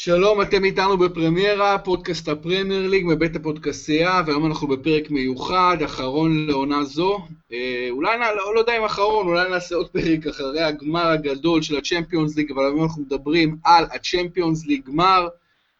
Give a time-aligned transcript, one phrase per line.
[0.00, 6.84] שלום, אתם איתנו בפרמיירה, פודקאסט הפרמייר ליג מבית הפודקסייה, והיום אנחנו בפרק מיוחד, אחרון לעונה
[6.84, 7.18] זו.
[7.52, 11.78] אה, אולי, לא, לא יודע אם אחרון, אולי נעשה עוד פרק אחרי הגמר הגדול של
[11.78, 15.28] הצ'מפיונס ליג, אבל היום אנחנו מדברים על הצ'מפיונס ליג גמר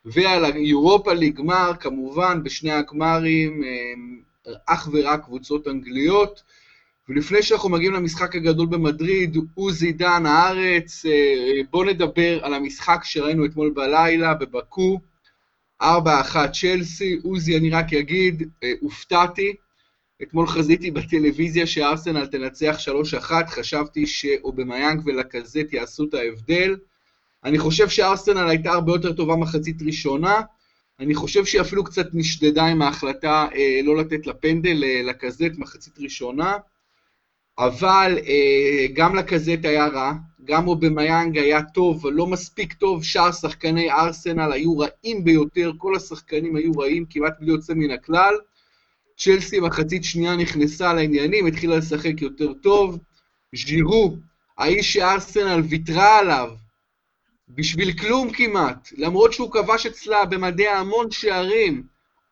[0.05, 6.43] ועל היורופה ליג גמר, כמובן בשני הגמרים, אה, אך ורק קבוצות אנגליות.
[7.09, 13.45] ולפני שאנחנו מגיעים למשחק הגדול במדריד, עוזי דן הארץ, אה, בואו נדבר על המשחק שראינו
[13.45, 15.01] אתמול בלילה בבקו,
[15.83, 15.87] 4-1
[16.53, 19.55] צ'לסי, עוזי אני רק אגיד, אה, הופתעתי,
[20.23, 26.77] אתמול חזיתי בטלוויזיה שארסנל תנצח 3-1, חשבתי שאובמיאנג ולקזט יעשו את ההבדל.
[27.45, 30.41] אני חושב שארסנל הייתה הרבה יותר טובה מחצית ראשונה,
[31.01, 35.99] אני חושב שהיא אפילו קצת נשדדה עם ההחלטה אה, לא לתת לפנדל אה, לקזט מחצית
[35.99, 36.57] ראשונה.
[37.59, 40.13] אבל אה, גם לקזט היה רע,
[40.45, 45.97] גם אובמיאנג היה טוב, אבל לא מספיק טוב, שאר שחקני ארסנל היו רעים ביותר, כל
[45.97, 48.35] השחקנים היו רעים, כמעט בלי יוצא מן הכלל.
[49.19, 52.99] צ'לסי מחצית שנייה נכנסה לעניינים, התחילה לשחק יותר טוב.
[53.55, 54.17] ז'ירו,
[54.59, 56.51] האיש שארסנל ויתרה עליו,
[57.49, 61.83] בשביל כלום כמעט, למרות שהוא כבש אצלה במדי המון שערים,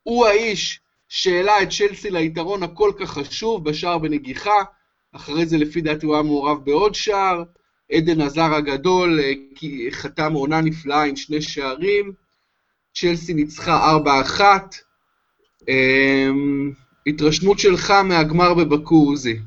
[0.03, 4.63] הוא האיש שהעלה את צ'לסי ליתרון הכל כך חשוב בשער בנגיחה.
[5.17, 7.43] אחרי זה לפי דעתי הוא היה מעורב בעוד שער,
[7.93, 9.33] עדן עזר הגדול אה,
[9.91, 12.13] חתם עונה נפלאה עם שני שערים,
[12.95, 13.97] צ'לסי ניצחה
[14.39, 14.41] 4-1.
[15.69, 16.73] אמ,
[17.07, 19.39] התרשמות שלך מהגמר בבקו, עוזי.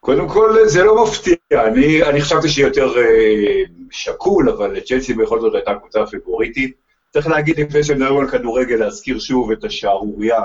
[0.00, 1.36] קודם כל, זה לא מפתיע.
[1.52, 6.76] אני, אני חשבתי שהיא יותר אה, שקול, אבל צ'לסי בכל זאת הייתה קבוצה פיבוריטית.
[7.12, 10.42] צריך להגיד, לפני שמדברים על כדורגל, להזכיר שוב את השערורייה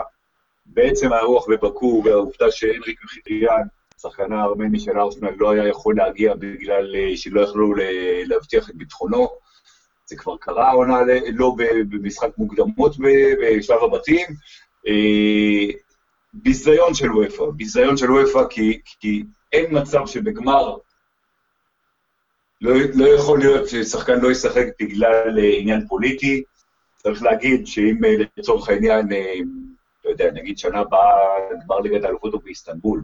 [0.73, 3.64] בעצם האירוח בבקו והעובדה שהנריק מחיריאן,
[4.02, 7.73] שחקנה הארמני של ארסנל, לא היה יכול להגיע בגלל אה, שלא יכלו
[8.25, 9.27] להבטיח את ביטחונו.
[10.05, 10.99] זה כבר קרה העונה
[11.33, 11.55] לא
[11.89, 12.95] במשחק מוקדמות
[13.42, 14.27] בשלב הבתים.
[14.88, 15.73] אה,
[16.33, 19.23] ביזיון של וופא, ביזיון של וופא כי, כי
[19.54, 20.77] אין מצב שבגמר
[22.61, 26.43] לא, לא יכול להיות ששחקן לא ישחק בגלל אה, עניין פוליטי.
[26.98, 27.98] צריך להגיד שאם
[28.37, 29.08] לצורך העניין
[30.11, 31.11] יודע, נגיד שנה הבאה
[31.66, 33.04] גמר ליגת האלופות הוא באיסטנבול.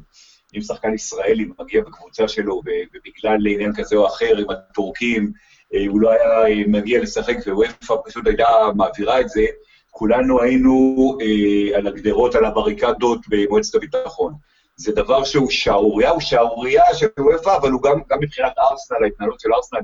[0.55, 2.61] אם שחקן ישראלי מגיע בקבוצה שלו,
[2.93, 5.31] ובגלל עניין כזה או אחר עם הטורקים,
[5.73, 9.45] אה, הוא לא היה אה, מגיע לשחק, ווופא פשוט הייתה מעבירה את זה,
[9.91, 14.33] כולנו היינו אה, על הגדרות, על הבריקדות במועצת הביטחון.
[14.75, 19.39] זה דבר שהוא שערורייה, הוא שערורייה של וופא, אבל הוא גם, גם מבחינת ארסנל, ההתנהלות
[19.39, 19.79] של ארסנל,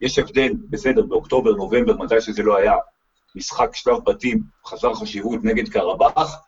[0.00, 2.74] יש הבדל, בסדר, באוקטובר, נובמבר, מתי שזה לא היה,
[3.34, 6.40] משחק שלב בתים חסר חשיבות נגד קרבאח,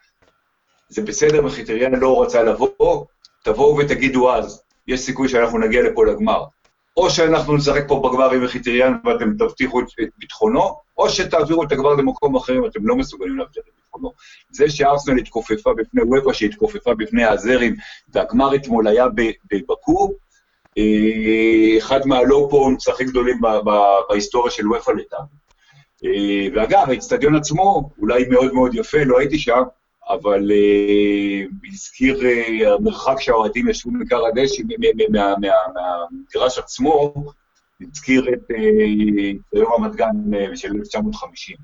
[0.92, 3.04] זה בסדר, מחיטריאן לא רצה לבוא,
[3.44, 6.44] תבואו ותגידו אז, יש סיכוי שאנחנו נגיע לפה לגמר.
[6.96, 9.86] או שאנחנו נשחק פה בגמר עם מחיטריאן ואתם תבטיחו את
[10.18, 14.12] ביטחונו, או שתעבירו את הגמר למקום אחר אם אתם לא מסוגלים להבטיח את ביטחונו.
[14.50, 17.76] זה שארסנל התכופפה בפני וופא, שהתכופפה בפני הזרים,
[18.08, 19.06] והגמר אתמול היה
[19.52, 20.12] בבקו,
[20.78, 23.40] אה, אחד מהלואו-פונטס הכי גדולים
[24.08, 25.42] בהיסטוריה של וופא לטעמי.
[26.04, 29.62] אה, ואגב, האיצטדיון עצמו, אולי מאוד מאוד יפה, לא הייתי שם,
[30.08, 30.50] אבל
[31.72, 34.62] הזכיר uh, המרחק שהאוהדים ישבו מכר הדשא,
[35.38, 37.14] מהמגרש עצמו,
[37.80, 38.50] הזכיר את
[39.52, 40.16] יום uh, רמת גן
[40.54, 41.56] של 1950.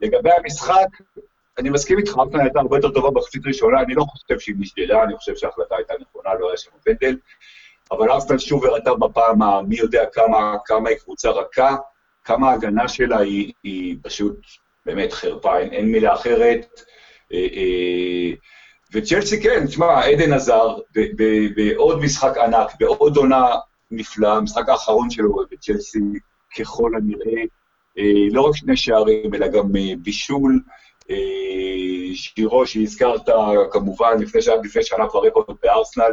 [0.00, 0.86] לגבי המשחק,
[1.58, 5.02] אני מסכים איתך, ארסנל הייתה הרבה יותר טובה בחצית ראשונה, אני לא חושב שהיא נשדדה,
[5.02, 7.16] אני חושב שההחלטה הייתה נכונה, לא היה שם פנדל,
[7.90, 11.76] אבל ארסנל שוב הראתה בפעם המי יודע כמה, כמה היא קבוצה רכה,
[12.24, 14.36] כמה ההגנה שלה היא, היא פשוט
[14.86, 16.82] באמת חרפה, אין, אין מילה אחרת.
[17.32, 18.30] אה, אה,
[18.92, 20.76] וצ'לסי כן, תשמע, עדן עזר
[21.56, 23.46] בעוד משחק ענק, בעוד עונה
[23.90, 25.98] נפלאה, המשחק האחרון שלו בצ'לסי
[26.58, 27.42] ככל הנראה,
[27.98, 29.72] אה, לא רק שני שערים, אלא גם
[30.02, 30.60] בישול.
[32.14, 33.20] שירו שהזכרת
[33.72, 36.12] כמובן לפני שנה, לפני שנה כבר רקורד בארסנל.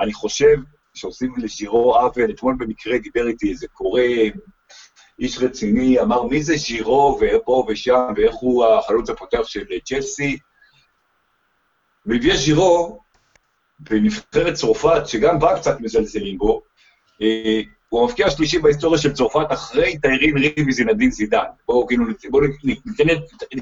[0.00, 0.56] אני חושב
[0.94, 4.02] שעושים לשירו עוול, אתמול במקרה דיבר איתי איזה קורא,
[5.18, 10.36] איש רציני, אמר מי זה שירו ופה ושם, ואיך הוא החלוץ הפותח של צ'לסי.
[12.06, 12.98] ויביה ז'ירו,
[13.78, 16.62] בנבחרת צרפת, שגם בה קצת מזלזלים בו,
[17.22, 21.44] אה, הוא המפקיע השלישי בהיסטוריה של צרפת אחרי טיירין ריבי וזינדין זידן.
[21.68, 23.04] בואו כאילו, בוא ניתן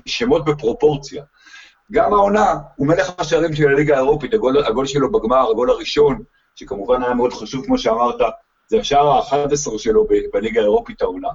[0.06, 1.24] שמות בפרופורציה.
[1.92, 6.22] גם העונה, הוא מלך השערים של הליגה האירופית, הגול, הגול שלו בגמר, הגול הראשון,
[6.54, 8.20] שכמובן היה מאוד חשוב, כמו שאמרת,
[8.66, 11.28] זה השער ה-11 שלו בליגה האירופית העונה.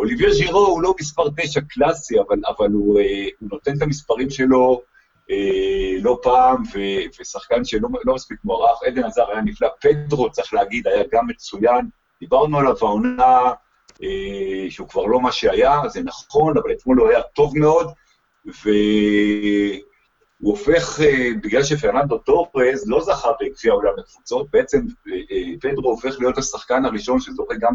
[0.00, 4.30] אוליביה ז'ירו הוא לא מספר 9 קלאסי, אבל, אבל הוא, אה, הוא נותן את המספרים
[4.30, 4.82] שלו
[5.30, 8.82] אה, לא פעם, ו- ושחקן שלא לא מספיק מוערך.
[8.86, 11.88] עדן עזר היה נפלא, פדרו, צריך להגיד, היה גם מצוין.
[12.20, 13.52] דיברנו עליו העונה,
[14.02, 17.86] אה, שהוא כבר לא מה שהיה, זה נכון, אבל אתמול הוא היה טוב מאוד,
[18.44, 19.80] והוא
[20.38, 24.80] הופך, אה, בגלל שפרננדו טורפרז לא זכה בגביע העולם לקבוצות, בעצם
[25.60, 27.74] פדרו הופך להיות השחקן הראשון שזוכה גם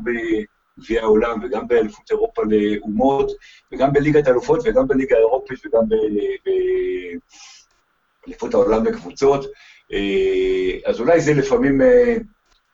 [0.78, 3.32] בגביע העולם וגם באליפות אירופה לאומות,
[3.72, 5.82] וגם בליגת האלופות וגם בליגה האירופית וגם
[8.26, 9.46] באליפות העולם לקבוצות.
[10.86, 11.82] אז אולי זה לפעמים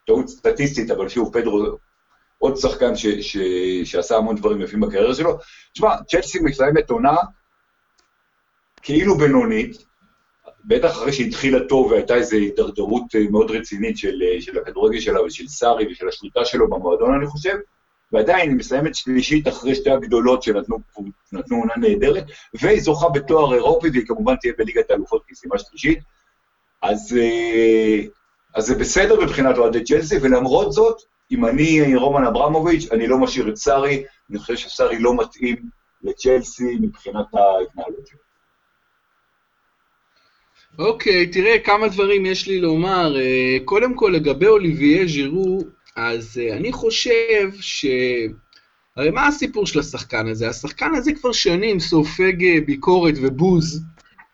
[0.08, 1.78] טעות סטטיסטית, אבל שוב, פדרו
[2.38, 3.38] עוד שחקן ש, ש,
[3.84, 5.38] שעשה המון דברים יפים בקריירה שלו.
[5.74, 7.16] תשמע, צ'לסי מסיימת עונה
[8.82, 9.86] כאילו בינונית,
[10.66, 15.22] בטח אחרי שהתחילה טוב והייתה איזו הידרדרות אה, מאוד רצינית של, אה, של הכדורגל שלה
[15.22, 17.56] ושל סארי ושל השליטה שלו במועדון, אני חושב,
[18.12, 20.78] ועדיין היא מסיימת שלישית אחרי שתי הגדולות שנתנו
[21.50, 22.24] עונה נהדרת,
[22.54, 26.00] והיא זוכה בתואר אירופי, והיא כמובן תהיה בליגת האלופות כסיימה שלישית.
[26.82, 28.00] אז, אה,
[28.56, 33.50] אז זה בסדר מבחינת אוהדי צ'לסי, ולמרות זאת, אם אני רומן אברמוביץ', אני לא משאיר
[33.50, 35.56] את סארי, אני חושב שסארי לא מתאים
[36.04, 38.20] לצ'לסי מבחינת ההתנהלות שלו.
[40.80, 43.18] אוקיי, okay, תראה, כמה דברים יש לי לומר.
[43.18, 45.60] אה, קודם כל, לגבי אוליביה ז'ירו,
[45.96, 47.86] אז אה, אני חושב ש...
[48.98, 50.50] הרי מה הסיפור של השחקן הזה?
[50.50, 53.84] השחקן הזה כבר שנים סופג אה, ביקורת ובוז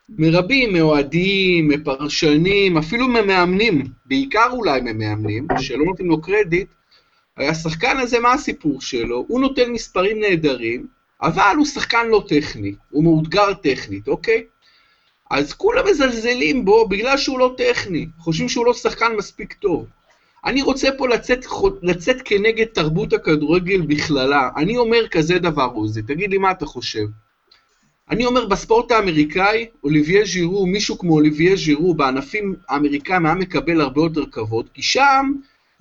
[0.09, 6.67] מרבים, מאוהדים, מפרשנים, אפילו ממאמנים, בעיקר אולי ממאמנים, שלא נותנים לו קרדיט,
[7.37, 9.25] הרי השחקן הזה, מה הסיפור שלו?
[9.27, 10.87] הוא נותן מספרים נהדרים,
[11.21, 14.43] אבל הוא שחקן לא טכני, הוא מאותגר טכנית, אוקיי?
[15.31, 19.85] אז כולם מזלזלים בו בגלל שהוא לא טכני, חושבים שהוא לא שחקן מספיק טוב.
[20.45, 21.45] אני רוצה פה לצאת,
[21.81, 24.49] לצאת כנגד תרבות הכדורגל בכללה.
[24.57, 27.05] אני אומר כזה דבר, עוזי, תגיד לי מה אתה חושב.
[28.09, 34.01] אני אומר, בספורט האמריקאי, אוליביה ז'ירו, מישהו כמו אוליביה ז'ירו, בענפים האמריקאים היה מקבל הרבה
[34.01, 35.31] יותר כבוד, כי שם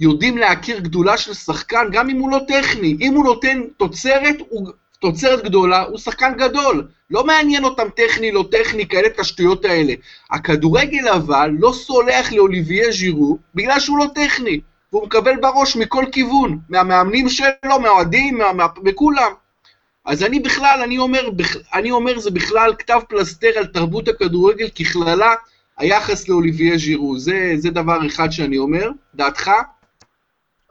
[0.00, 2.96] יודעים להכיר גדולה של שחקן, גם אם הוא לא טכני.
[3.00, 4.68] אם הוא נותן תוצרת, הוא
[5.00, 6.88] תוצרת גדולה, הוא שחקן גדול.
[7.10, 9.94] לא מעניין אותם טכני, לא טכני, כאלה את השטויות האלה.
[10.31, 14.60] הכדורגל אבל לא סולח לאוליביה ז'ירו, בגלל שהוא לא טכני.
[14.93, 19.32] והוא מקבל בראש מכל כיוון, מהמאמנים שלו, מהאוהדים, מה, מה, מכולם.
[20.04, 21.28] אז אני בכלל, אני אומר,
[21.75, 25.34] אני אומר זה בכלל כתב פלסתר על תרבות הכדורגל ככללה,
[25.78, 27.19] היחס לאוליביה ז'ירו.
[27.19, 28.90] זה, זה דבר אחד שאני אומר.
[29.14, 29.50] דעתך?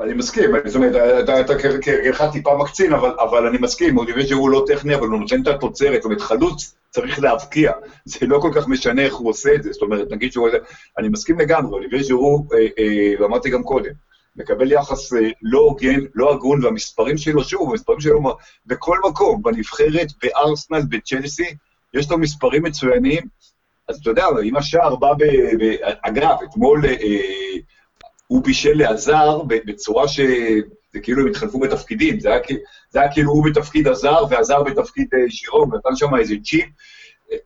[0.01, 4.63] אני מסכים, זאת אומרת, אתה כהרגלך טיפה מקצין, אבל, אבל אני מסכים, אוליביה ז'ירו לא
[4.67, 7.71] טכני, אבל הוא נותן את התוצרת, זאת אומרת, חלוץ צריך להבקיע,
[8.05, 10.49] זה לא כל כך משנה איך הוא עושה את זה, זאת אומרת, נגיד שהוא...
[10.97, 13.91] אני מסכים לגמרי, אוליביה ז'ירו, אה, אה, ואמרתי גם קודם,
[14.35, 20.07] מקבל יחס אה, לא הוגן, לא הגון, והמספרים שלו, שוב, המספרים שלו בכל מקום, בנבחרת,
[20.23, 21.55] בארסנל, בצ'לסי,
[21.93, 23.23] יש לו מספרים מצוינים,
[23.87, 25.23] אז אתה יודע, אם השער בא ב...
[25.59, 26.95] ב אגב, אתמול אה,
[28.35, 30.19] הוא בישל לעזר בצורה ש...
[30.93, 32.39] זה כאילו הם התחלפו בתפקידים, זה היה,
[32.89, 36.65] זה היה כאילו הוא בתפקיד הזר ועזר בתפקיד אה, שירו, נתן שם איזה צ'יפ.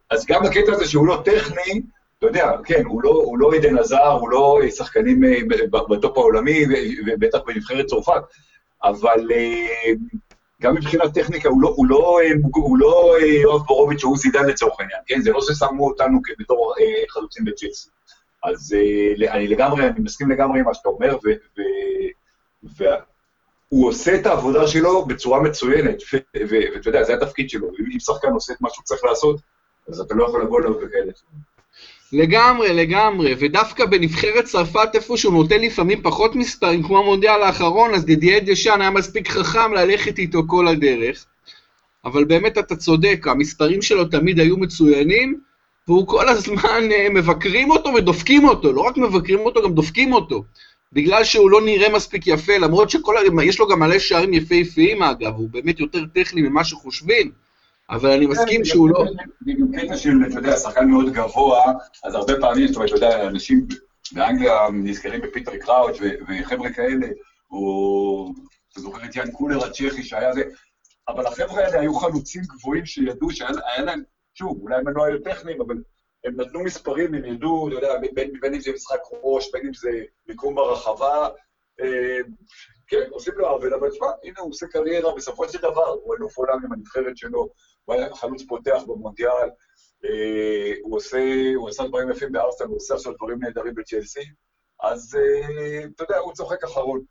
[0.09, 1.81] אז גם הקטע הזה שהוא לא טכני,
[2.17, 5.37] אתה יודע, כן, הוא לא, הוא לא עדן עזר, הוא לא שחקנים אה,
[5.89, 6.65] בטופ העולמי,
[7.07, 8.21] ובטח בנבחרת צרפת,
[8.83, 9.91] אבל אה,
[10.61, 12.19] גם מבחינת טכניקה, הוא לא, הוא לא,
[12.55, 15.21] הוא לא יואב בורוביץ' שהוא זידן לצורך העניין, כן?
[15.21, 16.73] זה לא ששמו אותנו בתור
[17.09, 17.89] חלוצים בצ'לסי.
[18.43, 18.75] אז
[19.27, 21.17] אני לגמרי, אני מסכים לגמרי עם מה שאתה אומר,
[22.77, 25.95] והוא עושה את העבודה שלו בצורה מצוינת,
[26.49, 29.39] ואתה יודע, זה התפקיד שלו, אם שחקן עושה את מה שהוא צריך לעשות,
[29.87, 31.11] אז אתה לא יכול לבוא אליו בכאלה.
[32.13, 38.05] לגמרי, לגמרי, ודווקא בנבחרת צרפת איפה שהוא נותן לפעמים פחות מספרים, כמו המונדיאל האחרון, אז
[38.05, 41.25] דידיאל דשאן היה מספיק חכם ללכת איתו כל הדרך.
[42.05, 45.39] אבל באמת אתה צודק, המספרים שלו תמיד היו מצוינים,
[45.89, 50.43] והוא כל הזמן אה, מבקרים אותו ודופקים אותו, לא רק מבקרים אותו, גם דופקים אותו.
[50.93, 55.49] בגלל שהוא לא נראה מספיק יפה, למרות שיש לו גם מלא שערים יפהפיים אגב, הוא
[55.49, 57.31] באמת יותר טכני ממה שחושבים,
[57.89, 59.05] אבל אני מסכים שהוא לא...
[59.45, 61.61] זה קטע של, אתה יודע, שחקן מאוד גבוה,
[62.03, 63.67] אז הרבה פעמים, זאת אומרת, אתה יודע, אנשים
[64.11, 67.07] באנגליה נזכרים בפיטר קראוץ' וחבר'ה כאלה,
[67.51, 68.33] או
[68.71, 70.43] אתה זוכר את יאן קולר הצ'כי שהיה זה,
[71.07, 73.51] אבל החבר'ה האלה היו חלוצים גבוהים שידעו שהיה
[73.85, 74.03] להם
[74.39, 75.75] שוב, אולי הם לא היו טכניים, אבל
[76.23, 79.73] הם נתנו מספרים, הם ידעו, אתה יודע, בין, בין אם זה משחק ראש, בין אם
[79.73, 79.89] זה
[80.27, 81.29] מיקום ברחבה,
[81.81, 82.19] אה,
[82.87, 86.37] כן, עושים לו עוול, אבל תשמע, הנה הוא עושה קריירה, בסופו של דבר, הוא אלוף
[86.37, 87.49] עולם עם הנבחרת שלו,
[87.85, 89.49] הוא היה חלוץ פותח במונדיאל,
[90.05, 91.17] אה, הוא עושה,
[91.55, 94.25] הוא עשה דברים יפים בארסטל, הוא עושה עכשיו דברים נהדרים בצ'לסי,
[94.83, 97.03] אז אה, אתה יודע, הוא צוחק אחרון.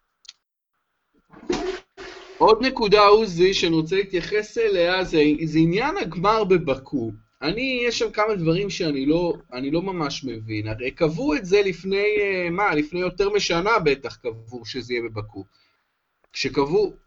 [2.38, 7.12] עוד נקודה, עוזי, שאני רוצה להתייחס אליה, זה, זה עניין הגמר בבקו.
[7.42, 9.34] אני, יש שם כמה דברים שאני לא,
[9.72, 10.68] לא ממש מבין.
[10.68, 15.44] הרי קבעו את זה לפני, אה, מה, לפני יותר משנה בטח קבעו שזה יהיה בבקו.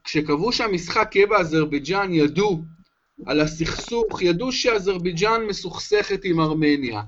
[0.06, 2.64] כשקבעו שהמשחק יהיה באזרבייג'אן, ידעו
[3.26, 7.02] על הסכסוך, ידעו שאזרבייג'אן מסוכסכת עם ארמניה.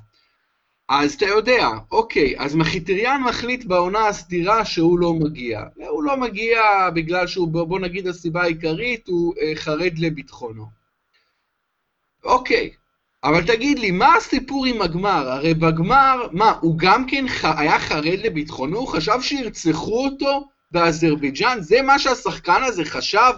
[0.89, 5.63] אז אתה יודע, אוקיי, אז מחיטריאן מחליט בעונה הסדירה שהוא לא מגיע.
[5.87, 6.61] הוא לא מגיע
[6.93, 10.65] בגלל שהוא, בוא נגיד הסיבה העיקרית, הוא אה, חרד לביטחונו.
[12.23, 12.69] אוקיי,
[13.23, 15.31] אבל תגיד לי, מה הסיפור עם הגמר?
[15.31, 17.45] הרי בגמר, מה, הוא גם כן ח...
[17.45, 18.77] היה חרד לביטחונו?
[18.77, 21.57] הוא חשב שירצחו אותו באזרבייג'אן?
[21.61, 23.33] זה מה שהשחקן הזה חשב?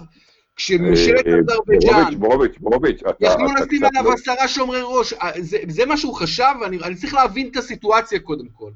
[0.56, 5.32] כשממשלת אה, אה, אזרבייג'אן, בורוביץ', בורוביץ', אתה יכלו לשים עליו לא- עשרה שומרי ראש, אה,
[5.40, 8.72] זה, זה מה שהוא חשב, אני, אני צריך להבין את הסיטואציה קודם כל.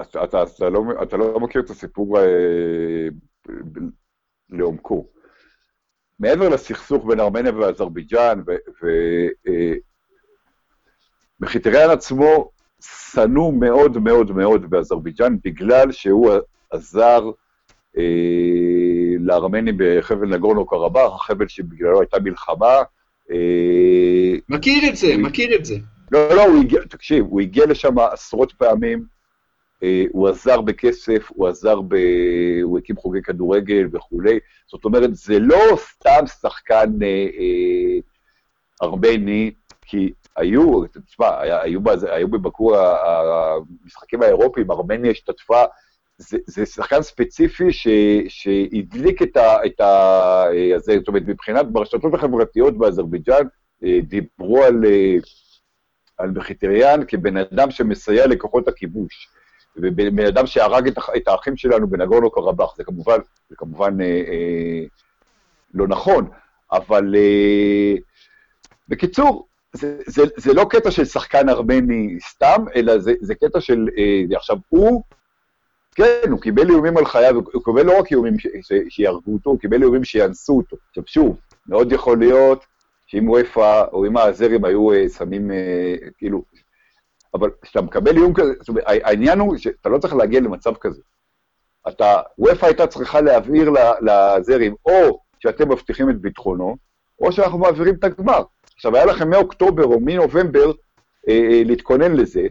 [0.00, 3.08] אתה, אתה, אתה, לא, אתה לא מכיר את הסיפור אה,
[4.50, 5.06] לעומקו.
[6.18, 8.42] מעבר לסכסוך בין ארמניה ואזרבייג'אן,
[11.40, 12.50] ומחיטריאן עצמו
[12.82, 16.30] שנוא מאוד מאוד מאוד באזרבייג'אן, בגלל שהוא
[16.70, 17.30] עזר אה,
[19.18, 22.82] לארמנים בחבל נגורנו קרבאח, החבל שבגללו הייתה מלחמה.
[23.30, 25.74] אה, מכיר את זה, מכיר את זה.
[26.12, 29.04] לא, לא, הוא הגיע, תקשיב, הוא הגיע לשם עשרות פעמים,
[29.82, 31.94] אה, הוא עזר בכסף, הוא עזר ב...
[32.62, 34.38] הוא הקים חוגי כדורגל וכולי.
[34.66, 37.98] זאת אומרת, זה לא סתם שחקן אה, אה,
[38.82, 39.50] ארמני,
[39.82, 41.80] כי היו, תשמע, היו,
[42.10, 45.62] היו בבקור המשחקים האירופיים, ארמניה השתתפה,
[46.18, 47.88] זה, זה שחקן ספציפי ש,
[48.28, 49.66] שהדליק את ה...
[49.66, 49.84] את ה
[50.52, 53.44] אה, זה, זאת אומרת, מבחינת, ברשתות החברתיות באזרבייג'אן,
[53.84, 54.84] אה, דיברו על...
[54.84, 55.16] אה,
[56.18, 59.28] על מחיטריאן כבן אדם שמסייע לכוחות הכיבוש,
[59.76, 64.84] ובן אדם שהרג את, את האחים שלנו בנגורנו קרבאח, זה כמובן, זה כמובן אה, אה,
[65.74, 66.28] לא נכון,
[66.72, 67.94] אבל אה,
[68.88, 73.86] בקיצור, זה, זה, זה לא קטע של שחקן ארמני סתם, אלא זה, זה קטע של,
[73.98, 75.02] אה, עכשיו הוא,
[75.98, 78.34] כן, הוא קיבל איומים על חייו, הוא קיבל לא רק איומים
[78.88, 80.76] שיהרגו אותו, הוא קיבל איומים שיאנסו אותו.
[80.88, 81.36] עכשיו שוב,
[81.66, 82.64] מאוד יכול להיות
[83.06, 86.42] שאם וופא או אם האזרים היו אה, שמים, אה, כאילו,
[87.34, 90.74] אבל כשאתה מקבל איום כזה, זאת אומרת, הע- העניין הוא שאתה לא צריך להגיע למצב
[90.80, 91.02] כזה.
[91.88, 96.76] אתה, וופא הייתה צריכה להבהיר ל- לזרים, או שאתם מבטיחים את ביטחונו,
[97.20, 98.42] או שאנחנו מעבירים את הגמר.
[98.76, 100.72] עכשיו, היה לכם מאוקטובר או מנובמבר
[101.28, 102.42] אה, אה, להתכונן לזה.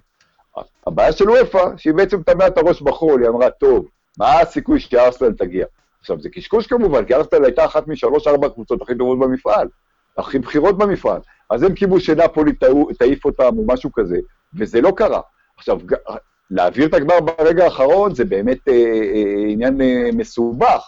[0.88, 3.86] הבעיה של וופא, שהיא בעצם טמאה את הראש בחול, היא אמרה, טוב,
[4.18, 5.66] מה הסיכוי שארסנל תגיע?
[6.00, 9.68] עכשיו, זה קשקוש כמובן, כי ארסנל הייתה אחת משלוש-ארבע הקבוצות הכי טובות במפעל,
[10.18, 11.22] הכי בכירות במפעל.
[11.50, 12.52] אז הם קיוו שנפולי
[13.00, 14.18] תעיף אותם או משהו כזה,
[14.58, 15.22] וזה לא קרה.
[15.58, 15.80] עכשיו,
[16.52, 20.88] להעביר את הגמר ברגע האחרון זה באמת אה, אה, עניין אה, מסובך,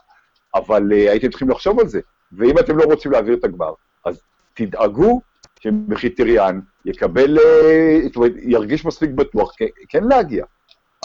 [0.56, 2.00] אבל אה, הייתם צריכים לחשוב על זה.
[2.32, 3.74] ואם אתם לא רוצים להעביר את הגמר,
[4.06, 4.22] אז
[4.54, 5.22] תדאגו
[5.60, 9.54] שמחיטריאן יקבל, אה, זאת אומרת, ירגיש מספיק בטוח
[9.90, 10.46] כן להגיע.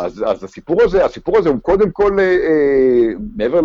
[0.01, 3.61] אז, אז הסיפור הזה, הסיפור הזה הוא קודם כל, אה, אה, מעבר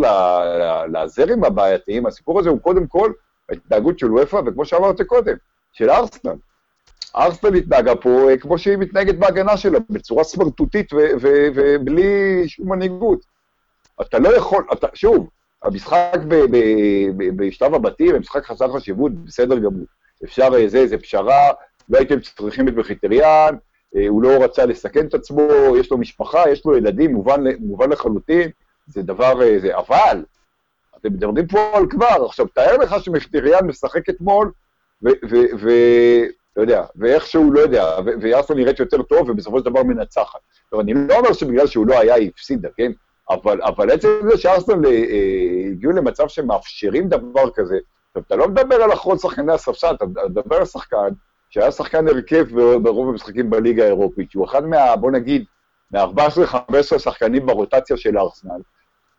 [0.87, 3.11] לזרים הבעייתיים, הסיפור הזה הוא קודם כל
[3.49, 5.35] ההתנהגות של וופא, וכמו שאמרתי קודם,
[5.73, 6.35] של ארסנל.
[7.15, 13.19] ארסנל התנהגה פה אה, כמו שהיא מתנהגת בהגנה שלה, בצורה סמרטוטית ובלי שום מנהיגות.
[14.01, 15.29] אתה לא יכול, אתה, שוב,
[15.63, 16.19] המשחק
[17.35, 19.85] בשלב הבתים, המשחק חסר חשיבות, בסדר גמור.
[20.23, 21.51] אפשר, אה, זה, זה פשרה,
[21.89, 23.55] לא הייתם צריכים את מחיטריאן,
[23.95, 25.47] אה, הוא לא רצה לסכן את עצמו,
[25.79, 28.49] יש לו משפחה, יש לו ילדים, מובן, מובן לחלוטין,
[28.87, 30.23] זה דבר, אה, זה, אבל,
[30.97, 34.51] אתם מדברים פה על גמר, עכשיו, תאר לך שמחיטריאן משחק אתמול,
[35.01, 40.39] ואתה יודע, ואיכשהו, לא יודע, ו- ויאסו נראית יותר טוב, ובסופו של דבר מנצחת.
[40.65, 42.91] עכשיו, אני לא אומר שבגלל שהוא לא היה, היא הפסידה, כן?
[43.29, 44.91] אבל, אבל עצם זה שארסנל אה,
[45.71, 47.77] הגיעו למצב שמאפשרים דבר כזה,
[48.09, 51.09] עכשיו, אתה לא מדבר על אחרון שחקני הספסל, אתה מדבר על שחקן
[51.49, 52.45] שהיה שחקן הרכב
[52.81, 55.45] ברוב המשחקים בליגה האירופית, שהוא אחד מה, בוא נגיד,
[55.91, 58.61] מה-14-15 שחקנים ברוטציה של ארסנל.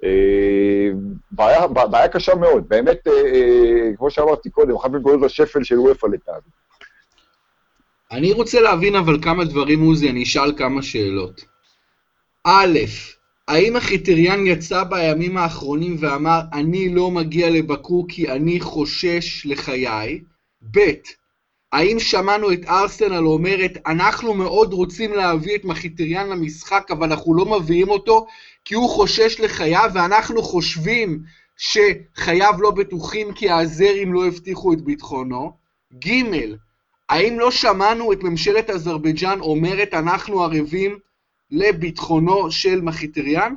[0.04, 0.90] אה,
[1.30, 6.06] בעיה, בעיה קשה מאוד, באמת, אה, אה, כמו שאמרתי קודם, אחת מנקודות השפל של וופא
[6.06, 6.50] לטעמי.
[8.12, 11.44] אני רוצה להבין אבל כמה דברים, עוזי, אני אשאל כמה שאלות.
[12.44, 12.78] א',
[13.50, 20.20] האם החיטריאן יצא בימים האחרונים ואמר, אני לא מגיע לבקור כי אני חושש לחיי?
[20.70, 20.80] ב',
[21.72, 27.44] האם שמענו את ארסנל אומרת, אנחנו מאוד רוצים להביא את מחיטריאן למשחק, אבל אנחנו לא
[27.46, 28.26] מביאים אותו
[28.64, 31.22] כי הוא חושש לחייו, ואנחנו חושבים
[31.56, 35.52] שחייו לא בטוחים כי האזרים לא הבטיחו את ביטחונו?
[36.06, 36.22] ג',
[37.08, 40.98] האם לא שמענו את ממשלת אזרבייג'אן אומרת, אנחנו ערבים
[41.50, 43.54] לביטחונו של מחיטריאן?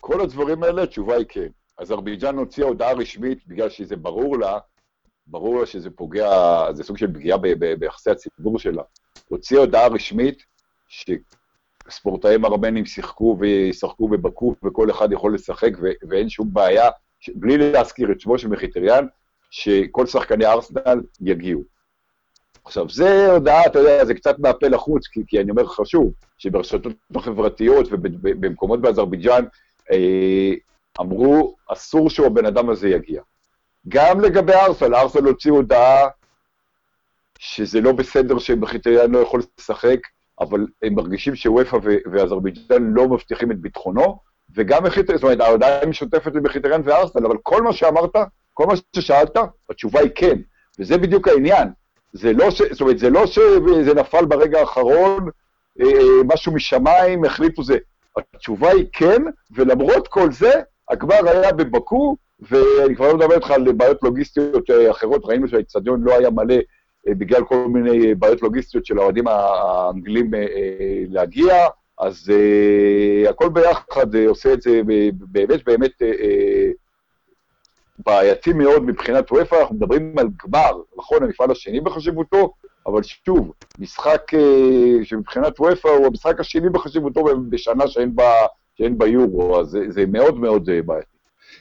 [0.00, 1.48] כל הדברים האלה, התשובה היא כן.
[1.78, 4.58] אזרבייג'אן הוציאה הודעה רשמית, בגלל שזה ברור לה,
[5.26, 6.30] ברור לה שזה פוגע,
[6.72, 7.38] זה סוג של פגיעה
[7.78, 8.82] ביחסי הציבור שלה.
[9.28, 10.44] הוציאה הודעה רשמית
[11.90, 17.58] ספורטאים ארמנים שיחקו וישחקו בבקו, וכל אחד יכול לשחק, ו- ואין שום בעיה, ש- בלי
[17.72, 19.06] להזכיר את שמו של מחיטריאן,
[19.50, 21.62] שכל שחקני ארסנל יגיעו.
[22.64, 26.12] עכשיו, זה הודעה, אתה יודע, זה קצת מהפה לחוץ, כי, כי אני אומר לך שוב,
[26.38, 26.82] שברשתות
[27.16, 29.44] החברתיות ובמקומות באזרבייג'אן
[29.92, 30.52] אה,
[31.00, 33.22] אמרו, אסור שהבן אדם הזה יגיע.
[33.88, 36.08] גם לגבי ארסנל, ארסנל הוציאו הודעה
[37.38, 39.98] שזה לא בסדר שמחיטריאן לא יכול לשחק,
[40.40, 41.76] אבל הם מרגישים שוופא
[42.12, 44.18] ואזרבייג'אן לא מבטיחים את ביטחונו,
[44.54, 48.16] וגם מחיטריאן, זאת אומרת, ההודעה משותפת למחיטריאן וארסנל, אבל כל מה שאמרת,
[48.54, 49.36] כל מה ששאלת,
[49.70, 50.38] התשובה היא כן,
[50.78, 51.68] וזה בדיוק העניין.
[52.12, 52.62] זה לא ש...
[52.70, 55.28] זאת אומרת, זה לא שזה נפל ברגע האחרון,
[55.80, 57.76] אה, אה, משהו משמיים, החליטו זה.
[58.16, 60.52] התשובה היא כן, ולמרות כל זה,
[60.90, 62.16] הגמר היה בבקו,
[62.50, 66.54] ואני כבר לא מדבר איתך על בעיות לוגיסטיות אה, אחרות, ראינו שהאיצטדיון לא היה מלא
[67.06, 70.30] בגלל כל מיני בעיות לוגיסטיות של האוהדים האנגלים
[71.08, 71.54] להגיע,
[71.98, 72.32] אז
[73.28, 75.92] הכל ביחד עושה את זה באמת באמת
[78.06, 82.52] בעייתי מאוד מבחינת וופא, אנחנו מדברים על גמר, נכון, המפעל השני בחשיבותו,
[82.86, 84.22] אבל שוב, משחק
[85.02, 88.32] שמבחינת וופא הוא המשחק השני בחשיבותו בשנה שאין בה,
[88.78, 91.06] שאין בה יורו, אז זה, זה מאוד מאוד בעייתי.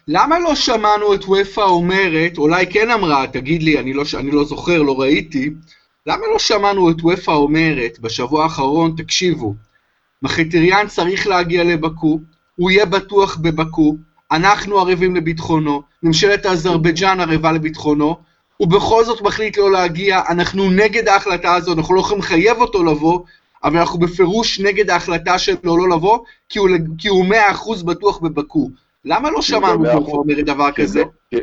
[0.08, 4.44] למה לא שמענו את ופא אומרת, אולי כן אמרה, תגיד לי, אני לא, אני לא
[4.44, 5.50] זוכר, לא ראיתי,
[6.08, 9.54] למה לא שמענו את ופא אומרת בשבוע האחרון, תקשיבו,
[10.22, 12.20] מחיטריאן צריך להגיע לבקו,
[12.56, 13.96] הוא יהיה בטוח בבקו,
[14.32, 18.16] אנחנו ערבים לביטחונו, ממשלת אזרבייג'אן ערבה לביטחונו,
[18.58, 22.84] הוא בכל זאת מחליט לא להגיע, אנחנו נגד ההחלטה הזו, אנחנו לא יכולים לחייב אותו
[22.84, 23.20] לבוא,
[23.64, 26.20] אבל אנחנו בפירוש נגד ההחלטה שלו לא לבוא,
[26.98, 28.70] כי הוא מאה אחוז בטוח בבקו.
[29.06, 31.04] למה לא שמענו פה אומרת דבר כזה?
[31.32, 31.40] לא-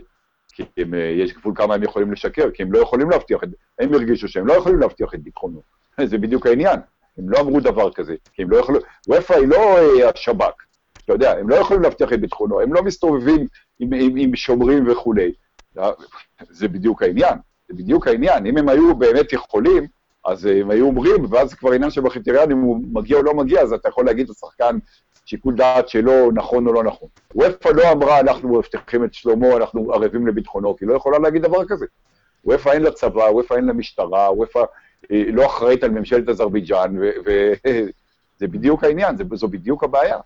[0.52, 3.48] כי הם, אה, יש גבול כמה הם יכולים לשקר, כי הם לא יכולים להבטיח את,
[3.78, 5.62] הם הרגישו שהם לא יכולים להבטיח את ביטחונו.
[6.04, 6.80] זה בדיוק העניין.
[7.18, 10.62] הם לא אמרו דבר כזה, כי הם לא יכולים, וופא היא לא אה, השב"כ,
[11.08, 13.46] אתה יודע, הם לא יכולים להבטיח את ביטחונו, הם לא מסתובבים
[13.78, 15.32] עם, עם, עם שומרים וכולי.
[16.50, 17.38] זה בדיוק העניין,
[17.68, 18.46] זה בדיוק העניין.
[18.46, 19.86] אם הם היו באמת יכולים,
[20.24, 23.34] אז הם היו אומרים, ואז זה כבר עניין של בחיטריאן, אם הוא מגיע או לא
[23.34, 24.78] מגיע, אז אתה יכול להגיד לשחקן,
[25.24, 27.08] שיקול דעת שלו נכון או לא נכון.
[27.34, 31.64] וופא לא אמרה, אנחנו מבטיחים את שלמה, אנחנו ערבים לביטחונו, כי לא יכולה להגיד דבר
[31.68, 31.86] כזה.
[32.44, 34.62] וופא אין לה צבא, וופא אין לה משטרה, וופא
[35.12, 40.18] אה, לא אחראית על ממשלת אזרבייג'אן, וזה בדיוק העניין, זו בדיוק הבעיה.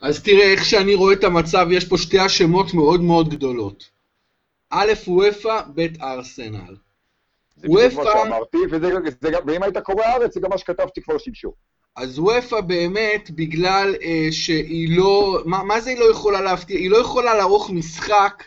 [0.00, 3.90] אז תראה, איך שאני רואה את המצב, יש פה שתי השמות מאוד מאוד גדולות.
[4.70, 6.76] א', וופא, ב', ארסנל.
[7.56, 8.58] זה בדיוק מה שאמרתי,
[9.46, 11.52] ואם היית קורא הארץ, זה גם מה שכתבתי כבר שלשום.
[11.96, 16.78] אז אופ"א באמת, בגלל אה, שהיא לא, מה, מה זה היא לא יכולה להפתיע?
[16.78, 18.44] היא לא יכולה לערוך משחק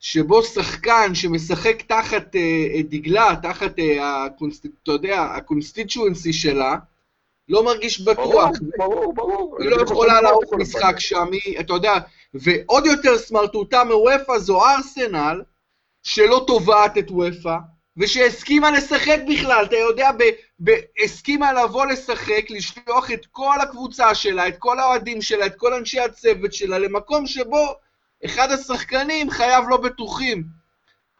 [0.00, 6.76] שבו שחקן שמשחק תחת אה, דגלה, תחת, אה, ה const, אתה יודע, ה constituency שלה,
[7.52, 8.50] לא מרגיש בטוח.
[8.76, 9.56] ברור, ברור.
[9.60, 11.94] היא לא יכולה לערוך משחק שם, היא, אתה יודע,
[12.34, 15.42] ועוד יותר סמרטוטה מאופ"א זו ארסנל,
[16.02, 17.56] שלא תובעת את וופא,
[17.96, 20.22] ושהסכימה לשחק בכלל, אתה יודע, ב,
[20.64, 20.70] ב,
[21.04, 26.00] הסכימה לבוא לשחק, לשלוח את כל הקבוצה שלה, את כל האוהדים שלה, את כל אנשי
[26.00, 27.74] הצוות שלה, למקום שבו
[28.24, 30.44] אחד השחקנים חייו לא בטוחים.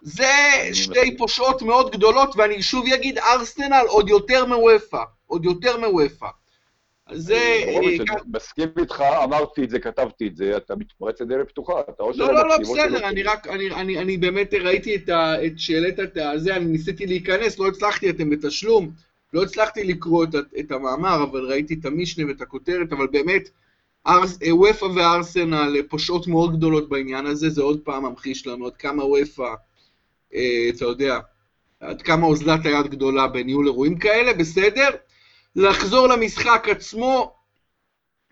[0.03, 0.33] זה
[0.73, 6.27] שתי פושעות מאוד גדולות, ואני שוב אגיד, ארסנל עוד יותר מוופא, עוד יותר מוופא.
[7.12, 7.35] זה...
[7.35, 7.79] אה,
[8.27, 12.35] מסכים איתך, אמרתי את זה, כתבתי את זה, אתה מתפרץ לדלת פתוחה, אתה או לא,
[12.35, 15.09] לא, לא, בסדר, אני רק, אני באמת ראיתי את
[15.57, 18.90] שהעלית את זה, אני ניסיתי להיכנס, לא הצלחתי, אתם בתשלום,
[19.33, 20.27] לא הצלחתי לקרוא
[20.61, 23.49] את המאמר, אבל ראיתי את המשנה ואת הכותרת, אבל באמת,
[24.51, 29.55] וופא וארסנל פושעות מאוד גדולות בעניין הזה, זה עוד פעם ממחיש לנו עד כמה וופא,
[30.35, 31.18] אה, אתה יודע,
[31.81, 34.88] עד כמה אוזלת היד גדולה בניהול אירועים כאלה, בסדר?
[35.57, 37.35] לחזור למשחק עצמו,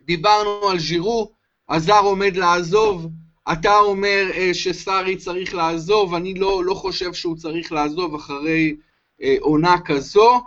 [0.00, 1.32] דיברנו על ז'ירו,
[1.68, 3.06] הזר עומד לעזוב,
[3.52, 8.76] אתה אומר אה, שסארי צריך לעזוב, אני לא, לא חושב שהוא צריך לעזוב אחרי
[9.22, 10.40] אה, עונה כזו.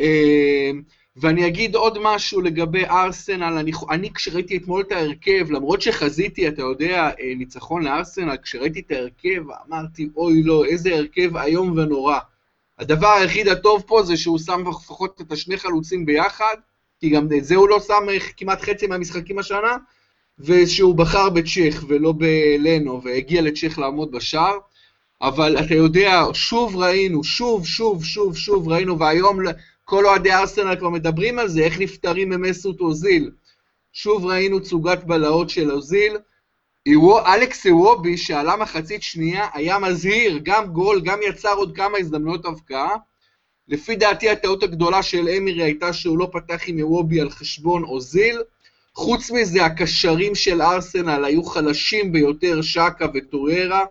[0.00, 0.70] אה,
[1.16, 6.62] ואני אגיד עוד משהו לגבי ארסנל, אני, אני כשראיתי אתמול את ההרכב, למרות שחזיתי, אתה
[6.62, 12.18] יודע, אה, ניצחון לארסנל, כשראיתי את ההרכב, אמרתי, אוי לא, איזה הרכב איום ונורא.
[12.82, 16.54] הדבר היחיד הטוב פה זה שהוא שם לפחות את השני חלוצים ביחד,
[17.00, 19.76] כי גם את זה הוא לא שם כמעט חצי מהמשחקים השנה,
[20.38, 24.58] ושהוא בחר בצ'ך ולא בלנו, והגיע לצ'ך לעמוד בשער.
[25.22, 29.38] אבל אתה יודע, שוב ראינו, שוב, שוב, שוב, שוב ראינו, והיום
[29.84, 33.30] כל אוהדי ארסנל כבר מדברים על זה, איך נפטרים ממסות אוזיל.
[33.92, 36.16] שוב ראינו תצוגת בלהות של אוזיל,
[37.26, 42.96] אלכס איוובי, שעלה מחצית שנייה, היה מזהיר, גם גול, גם יצר עוד כמה הזדמנויות הבקעה.
[43.68, 48.42] לפי דעתי הטעות הגדולה של אמירי הייתה שהוא לא פתח עם איוובי על חשבון אוזיל.
[48.94, 53.84] חוץ מזה, הקשרים של ארסנל היו חלשים ביותר, שקה וטוררה.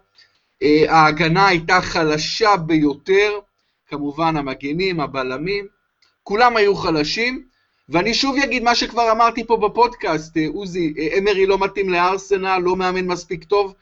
[0.63, 3.39] אה, ההגנה הייתה חלשה ביותר,
[3.88, 5.67] כמובן המגנים, הבלמים,
[6.23, 7.51] כולם היו חלשים.
[7.91, 12.60] ואני שוב אגיד מה שכבר אמרתי פה בפודקאסט, אה, עוזי, אה, אמרי לא מתאים לארסנל,
[12.63, 13.73] לא מאמן מספיק טוב,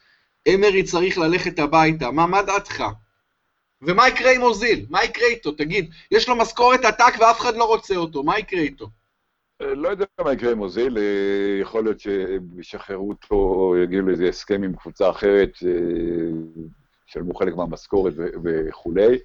[0.55, 2.11] אמרי צריך ללכת הביתה.
[2.11, 2.83] מה, מה דעתך?
[3.81, 4.85] ומה יקרה עם אוזיל?
[4.89, 5.51] מה יקרה איתו?
[5.51, 8.87] תגיד, יש לו משכורת עתק ואף אחד לא רוצה אותו, מה יקרה איתו?
[9.61, 10.97] אה, לא יודע מה יקרה עם אוזיל,
[11.61, 15.57] יכול להיות שישחררו אותו, או יגיעו לאיזה הסכם עם קבוצה אחרת,
[17.09, 19.17] ישלמו חלק מהמשכורת וכולי.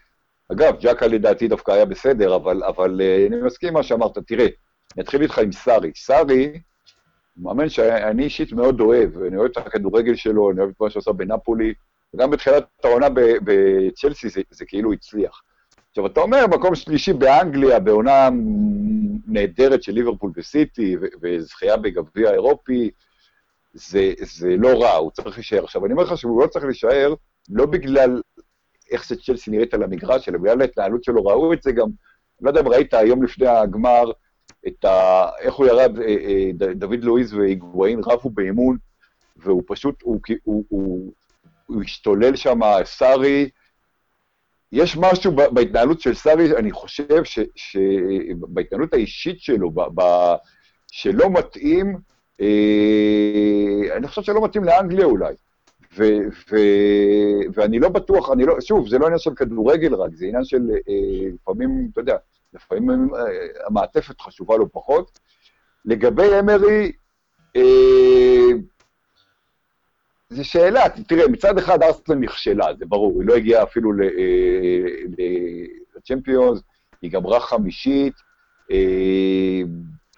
[0.53, 4.19] אגב, ג'קה לדעתי דווקא היה בסדר, אבל, אבל אני מסכים מה שאמרת.
[4.19, 4.47] תראה,
[4.97, 5.93] אני אתחיל איתך עם סארי.
[5.97, 6.61] סארי,
[7.37, 11.15] מאמן שאני אישית מאוד אוהב, אני אוהב את הכדורגל שלו, אני אוהב את מה שהוא
[11.15, 11.75] בנפולי,
[12.15, 13.07] וגם בתחילת העונה
[13.45, 15.43] בצ'לסי זה, זה כאילו הצליח.
[15.91, 18.29] עכשיו, אתה אומר, מקום שלישי באנגליה, בעונה
[19.27, 22.91] נהדרת של ליברפול וסיטי, וזכייה בגביע האירופי,
[23.73, 25.65] זה, זה לא רע, הוא צריך להישאר.
[25.65, 27.15] עכשיו, אני אומר לך שהוא לא צריך להישאר,
[27.51, 28.23] לא בגלל
[28.91, 31.89] איך שצ'לסי נראית על המגרש, אלא בגלל ההתנהלות שלו, ראו את זה גם,
[32.41, 34.05] לא יודע אם ראית היום לפני הגמר,
[34.67, 35.27] את ה...
[35.39, 38.77] איך הוא ירד, אה, אה, דוד לואיז והיגואין רבו באימון,
[39.37, 41.13] והוא פשוט, הוא, הוא, הוא,
[41.67, 43.49] הוא השתולל שם, סארי,
[44.73, 47.23] יש משהו בהתנהלות של סארי, אני חושב
[47.55, 50.03] שבהתנהלות האישית שלו, ב, ב,
[50.93, 51.97] שלא מתאים,
[52.41, 55.35] אה, אני חושב שלא מתאים לאנגליה אולי.
[55.97, 56.05] ו,
[56.51, 56.57] ו,
[57.55, 60.71] ואני לא בטוח, אני לא, שוב, זה לא עניין של כדורגל רק, זה עניין של
[60.89, 62.17] אה, לפעמים, אתה יודע,
[62.55, 65.19] לפעמים אה, המעטפת חשובה לו פחות.
[65.85, 66.93] לגבי אמרי,
[67.57, 68.51] אה,
[70.31, 73.93] זו שאלה, תראה, מצד אחד ארסנל נכשלה, זה ברור, היא לא הגיעה אפילו
[75.97, 76.61] לצ'מפיונס,
[77.03, 78.15] היא גמרה חמישית,
[78.71, 79.61] אה,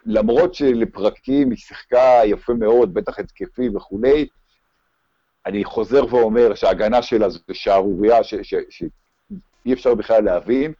[0.06, 4.28] למרות שלפרקים היא שיחקה יפה מאוד, בטח התקפי וכולי,
[5.46, 10.72] אני חוזר ואומר שההגנה שלה זו שערורייה שאי אפשר בכלל להבין.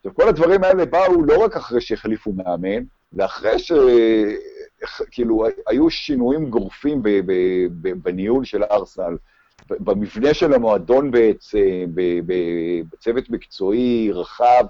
[0.00, 2.82] עכשיו, כל הדברים האלה באו לא רק אחרי שהחליפו מאמן,
[3.12, 3.72] ואחרי ש...
[5.10, 7.32] כאילו, היו שינויים גורפים ב, ב,
[7.82, 9.16] ב, בניהול של ארסנל,
[9.70, 11.86] במבנה של המועדון בעצם,
[12.92, 14.64] בצוות מקצועי רחב,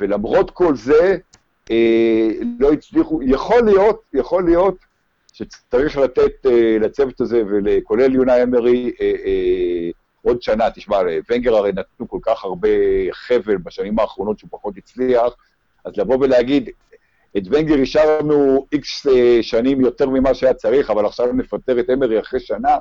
[0.00, 1.16] ולמרות כל זה,
[1.70, 4.76] אה, לא הצליחו, יכול להיות, יכול להיות
[5.32, 9.90] שצריך לתת אה, לצוות הזה, וכולל יונה אמרי, אה, אה,
[10.24, 10.96] עוד שנה, תשמע,
[11.30, 12.68] ונגר הרי נתנו כל כך הרבה
[13.12, 15.32] חבל בשנים האחרונות שהוא פחות הצליח,
[15.84, 16.70] אז לבוא ולהגיד,
[17.36, 22.20] את ונגר השארנו איקס אה, שנים יותר ממה שהיה צריך, אבל עכשיו נפטר את אמרי
[22.20, 22.76] אחרי שנה,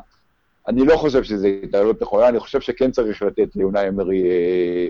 [0.67, 4.87] אני לא חושב שזו התנהלות נכונה, אני חושב שכן צריך לתת ליונה אמרי אה,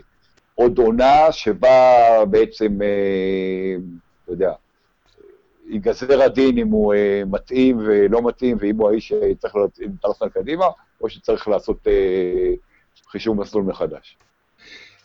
[0.56, 3.76] עוד עונה שבה בעצם, אה,
[4.24, 4.52] אתה יודע,
[5.69, 9.56] ייגזר הדין אם הוא אה, מתאים ולא מתאים, ואם הוא האיש שצריך
[10.06, 10.65] ארסנל קדימה,
[11.02, 12.54] או שצריך לעשות אה,
[13.10, 14.17] חישוב מסלול מחדש.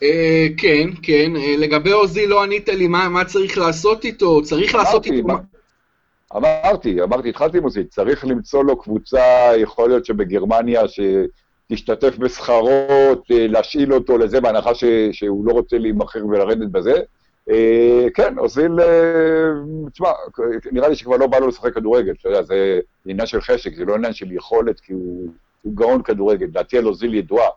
[0.03, 1.33] אה, כן, כן.
[1.59, 5.29] לגבי אוזי לא ענית לי מה, צריך לעשות איתו, צריך לעשות איתו...
[6.37, 13.47] אמרתי, אמרתי, התחלתי עם אוזי, צריך למצוא לו קבוצה, יכול להיות שבגרמניה, שתשתתף בשכרות, אה,
[13.47, 14.71] להשאיל אותו לזה, בהנחה
[15.13, 17.01] שהוא לא רוצה להימכר ולרדת בזה.
[18.15, 18.73] כן, אוזיל,
[19.93, 20.11] תשמע,
[20.73, 23.85] נראה לי שכבר לא בא לו לשחק כדורגל, אתה יודע, זה עניין של חשק, זה
[23.85, 25.29] לא עניין של יכולת, כי הוא,
[25.63, 26.47] הוא גאון כדורגל.
[26.47, 27.49] דעתי על אוזיל ידועה.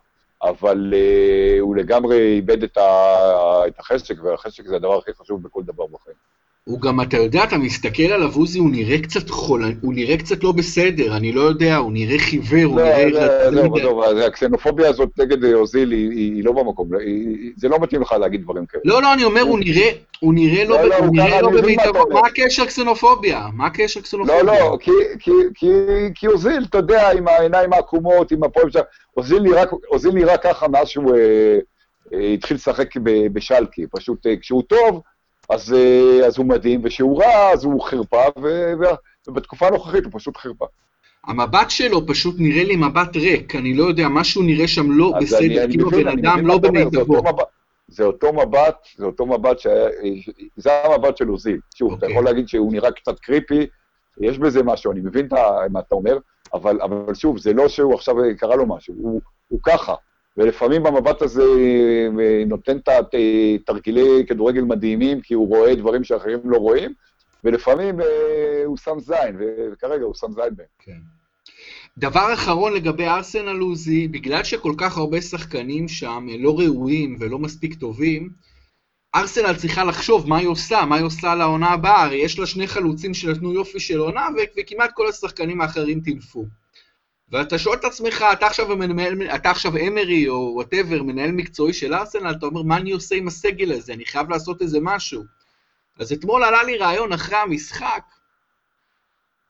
[0.42, 2.82] אבל uh, הוא לגמרי איבד את, ה,
[3.66, 6.16] את החשק, והחשק זה הדבר הכי חשוב בכל דבר בחיים.
[6.64, 10.44] הוא גם, אתה יודע, אתה מסתכל עליו, עוזי, הוא נראה קצת חול, הוא נראה קצת
[10.44, 13.08] לא בסדר, אני לא יודע, הוא נראה חיוור, הוא לא, נראה...
[13.50, 16.88] לא, לא, לא, לא, הקסנופוביה הזאת נגד אוזיל היא, היא לא במקום,
[17.56, 18.82] זה לא מתאים לך להגיד דברים כאלה.
[18.86, 21.00] לא, לא, אני אומר, הוא נראה, הוא נראה לא, לא,
[21.42, 23.46] לא במיטבו, מה הקשר קסנופוביה?
[23.52, 24.42] מה הקשר קסנופוביה?
[24.42, 24.78] לא, לא,
[26.14, 28.82] כי, אוזיל, אתה יודע, עם העיניים העקומות, עם הפועל שלו,
[29.92, 31.58] אוזיל נראה ככה מאז שהוא אה,
[32.14, 32.88] אה, התחיל לשחק
[33.32, 35.00] בשלקי, פשוט אה, כשהוא טוב,
[35.52, 38.72] אז, אה, אז הוא מדהים, וכשהוא רע, אז הוא חרפה, ו,
[39.28, 40.66] ובתקופה הנוכחית הוא פשוט חרפה.
[41.26, 45.66] המבט שלו פשוט נראה לי מבט ריק, אני לא יודע, משהו נראה שם לא בסדר,
[45.70, 47.22] כאילו בן אדם לא במיטבו.
[47.88, 49.88] זה אותו מבט, זה אותו מבט שהיה,
[50.56, 51.60] זה המבט של עוזיל.
[51.74, 51.96] שוב, okay.
[51.96, 52.12] אתה אוקיי.
[52.12, 53.66] יכול להגיד שהוא נראה קצת קריפי,
[54.20, 55.28] יש בזה משהו, אני מבין
[55.70, 56.18] מה אתה אומר,
[56.54, 59.94] אבל, אבל שוב, זה לא שהוא עכשיו קרה לו משהו, הוא, הוא ככה.
[60.36, 63.14] ולפעמים במבט הזה אה, נותן את
[63.66, 66.92] תרגילי כדורגל מדהימים, כי הוא רואה דברים שאחרים לא רואים,
[67.44, 69.36] ולפעמים אה, הוא שם זין,
[69.72, 70.66] וכרגע הוא שם זין בהם.
[70.78, 70.98] כן.
[71.98, 77.74] דבר אחרון לגבי ארסנל עוזי, בגלל שכל כך הרבה שחקנים שם לא ראויים ולא מספיק
[77.74, 78.30] טובים,
[79.14, 82.66] ארסנל צריכה לחשוב מה היא עושה, מה היא עושה לעונה הבאה, הרי יש לה שני
[82.66, 86.46] חלוצים שנתנו יופי של עונה, וכמעט כל השחקנים האחרים טינפו.
[87.32, 91.94] ואתה שואל את עצמך, אתה עכשיו, מנהל, אתה עכשיו אמרי או whatever, מנהל מקצועי של
[91.94, 93.92] ארסנל, אתה אומר, מה אני עושה עם הסגל הזה?
[93.92, 95.22] אני חייב לעשות איזה משהו.
[95.98, 98.02] אז אתמול עלה לי רעיון אחרי המשחק,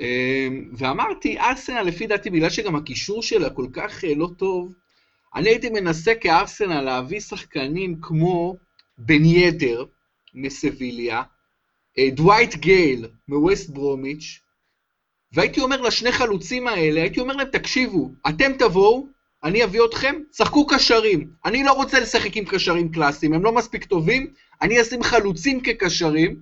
[0.01, 4.75] אמ, ואמרתי, ארסנל, לפי דעתי, בגלל שגם הקישור שלה כל כך אה, לא טוב,
[5.35, 8.57] אני הייתי מנסה כארסנל להביא שחקנים כמו
[8.99, 9.85] בן ידר
[10.35, 11.23] מסביליה,
[11.99, 14.42] אה, דווייט גייל מווסט ברומיץ',
[15.33, 19.07] והייתי אומר לשני חלוצים האלה, הייתי אומר להם, תקשיבו, אתם תבואו,
[19.45, 21.31] אני אביא אתכם, שחקו קשרים.
[21.45, 24.27] אני לא רוצה לשחק עם קשרים קלאסיים, הם לא מספיק טובים,
[24.63, 26.37] אני אשים חלוצים כקשרים,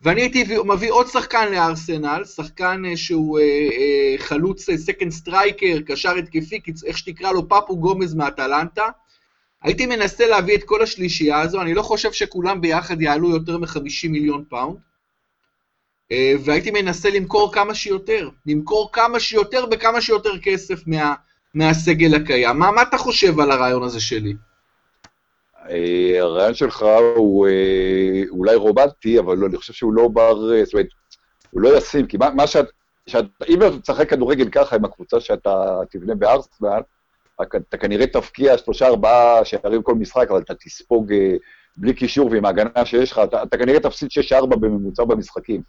[0.00, 6.10] ואני הייתי מביא עוד שחקן לארסנל, שחקן אה, שהוא אה, אה, חלוץ second striker, קשר
[6.10, 8.84] התקפי, איך שתקרא לו, פפו גומז מאטלנטה.
[9.62, 14.08] הייתי מנסה להביא את כל השלישייה הזו, אני לא חושב שכולם ביחד יעלו יותר מ-50
[14.08, 14.76] מיליון פאונד.
[16.12, 21.14] אה, והייתי מנסה למכור כמה שיותר, למכור כמה שיותר בכמה שיותר כסף מה,
[21.54, 22.58] מהסגל הקיים.
[22.58, 24.34] מה, מה אתה חושב על הרעיון הזה שלי?
[25.70, 26.84] אה, הרעיון שלך
[27.16, 30.86] הוא אה, אולי רומנטי, אבל לא, אני חושב שהוא לא בר, זאת אומרת,
[31.50, 32.66] הוא לא ישים, כי מה, מה שאת,
[33.06, 36.80] שאת, אם אתה תשחק כדורגל ככה עם הקבוצה שאתה תבנה בארסנל,
[37.42, 41.12] אתה כנראה תפקיע שלושה ארבעה שערים כל משחק, אבל אתה תספוג
[41.76, 45.62] בלי קישור ועם ההגנה שיש לך, אתה, אתה כנראה תפסיד שש ארבע בממוצע במשחקים.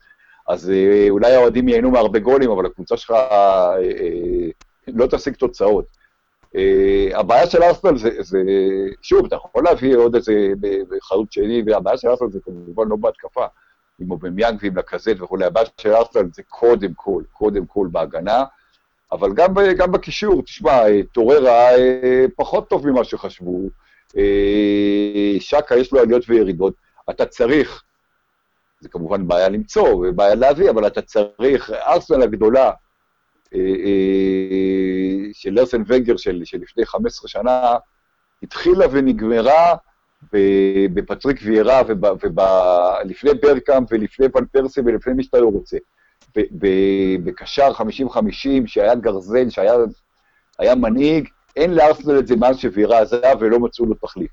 [0.49, 4.49] אז אה, אולי האוהדים ייהנו מהרבה גולים, אבל הקבוצה שלך אה, אה,
[4.87, 5.85] לא תשיג תוצאות.
[7.13, 8.39] הבעיה של ארסנל זה, זה,
[9.01, 10.33] שוב, אתה יכול להביא עוד איזה
[11.01, 13.45] חלוץ שני, והבעיה של ארסנל זה כמובן לא בהתקפה,
[13.99, 18.43] עם אובמיאנג ועם לקזט וכולי, הבעיה של ארסנל זה קודם כל, קודם כל בהגנה,
[19.11, 20.81] אבל גם, גם בקישור, תשמע,
[21.13, 21.69] טוררה
[22.35, 23.61] פחות טוב ממה שחשבו,
[25.39, 26.73] שקה יש לו עליות וירידות,
[27.09, 27.83] אתה צריך
[28.79, 32.71] זה כמובן בעיה למצוא ובעיה להביא, אבל אתה צריך, ארסנל הגדולה
[33.55, 37.77] אה, אה, של ארסן וגר של, לפני 15 שנה,
[38.43, 39.75] התחילה ונגמרה
[40.93, 45.77] בפטריק ויירה ולפני ברקאם ולפני ון פרסי ולפני מי שאתה לא רוצה.
[47.23, 48.21] בקשר 50-50
[48.65, 54.31] שהיה גרזן, שהיה מנהיג, אין לארסנל את זה מאז שווירה עזב ולא מצאו לו תחליף.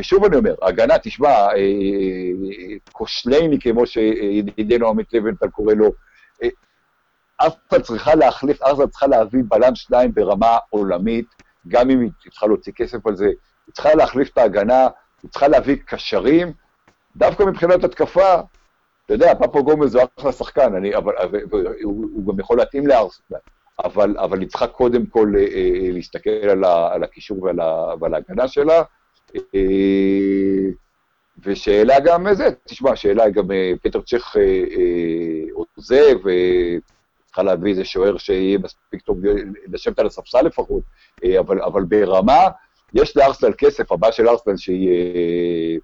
[0.00, 5.92] ושוב אני אומר, הגנה, תשמע, אה, אה, קושלייני, כמו שידידנו עמית לבנטל קורא לו,
[6.42, 6.48] אה,
[7.40, 11.26] ארסנל צריכה להחליף, ארסנל צריכה להביא בלם שניים ברמה עולמית,
[11.68, 14.88] גם אם היא צריכה להוציא כסף על זה, היא צריכה להחליף את ההגנה,
[15.22, 16.52] היא צריכה להביא קשרים,
[17.16, 18.34] דווקא מבחינת התקפה,
[19.06, 21.12] אתה יודע, פפו גומז הוא אחלה שחקן, אני, אבל,
[21.82, 23.38] הוא, הוא גם יכול להתאים לארסנל,
[23.84, 25.32] אבל, אבל היא צריכה קודם כל
[25.92, 28.82] להסתכל על, ה, על הקישור ועל, ה, ועל ההגנה שלה, אה,
[31.44, 34.42] ושאלה גם זה, תשמע, שאלה גם אה, פטר צ'ך אה,
[35.52, 39.18] עוזב, וצריכה להביא איזה שוער שיהיה מספיק טוב
[39.72, 40.82] לשבת על הספסל לפחות,
[41.38, 42.40] אבל, אבל ברמה,
[42.94, 45.80] יש לארסנל כסף, הבעיה של ארסנל שהיא...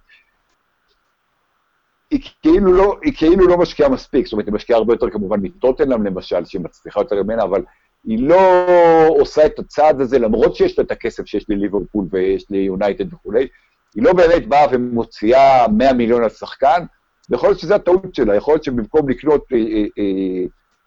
[2.11, 5.39] היא כאילו, לא, היא כאילו לא משקיעה מספיק, זאת אומרת, היא משקיעה הרבה יותר כמובן
[5.39, 7.63] מטוטנאם למשל, שהיא מצליחה יותר ממנה, אבל
[8.03, 12.45] היא לא עושה את הצעד הזה, למרות שיש לה את הכסף שיש לי ליברפול ויש
[12.49, 13.47] לי יונייטד וכולי,
[13.95, 16.83] היא לא באמת באה ומוציאה 100 מיליון על שחקן,
[17.29, 20.45] ויכול להיות שזו הטעות שלה, יכול להיות שבמקום לקנות אה, אה, אה,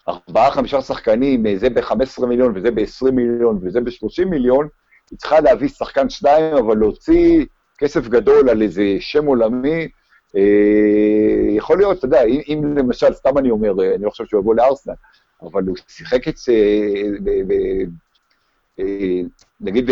[0.08, 4.68] ארבעה, חמישה שחקנים, זה ב-15 מיליון וזה ב-20 מיליון וזה ב-30 מיליון,
[5.10, 7.44] היא צריכה להביא שחקן שניים, אבל להוציא
[7.78, 9.88] כסף גדול על איזה שם עולמי,
[11.56, 14.94] יכול להיות, אתה יודע, אם למשל, סתם אני אומר, אני לא חושב שהוא יבוא לארסנל,
[15.42, 16.52] אבל הוא שיחק את זה,
[18.78, 18.84] אה,
[19.60, 19.90] נגיד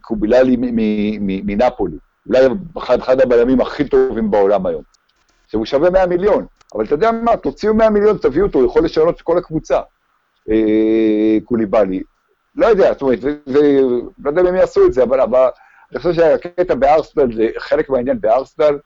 [0.00, 0.56] קוביללי
[1.20, 2.40] מנפולי, אולי
[2.78, 4.82] אחד הבלמים הכי טובים בעולם היום.
[5.48, 8.84] שהוא שווה 100 מיליון, אבל אתה יודע מה, תוציאו 100 מיליון, תביאו אותו, הוא יכול
[8.84, 9.80] לשנות את כל הקבוצה.
[10.50, 12.02] אה, קוליבאלי.
[12.56, 13.18] לא יודע, זאת אומרת,
[14.18, 15.48] לא יודע אם הם יעשו את זה, אבל, אבל
[15.92, 18.78] אני חושב שהקטע בארסנל, זה חלק מהעניין בארסנל,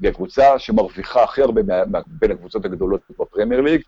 [0.00, 1.60] היא הקבוצה שמרוויחה הכי הרבה
[2.06, 3.86] בין הקבוצות הגדולות בפרמייר ליג, אה,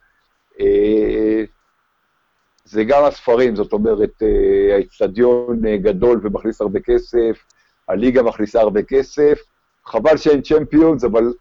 [2.66, 7.44] זה גם הספרים, זאת אומרת, אה, האיצטדיון אה, גדול ומכניס הרבה כסף,
[7.88, 9.38] הליגה מכניסה הרבה כסף,
[9.86, 11.32] חבל שאין צ'מפיונס, אבל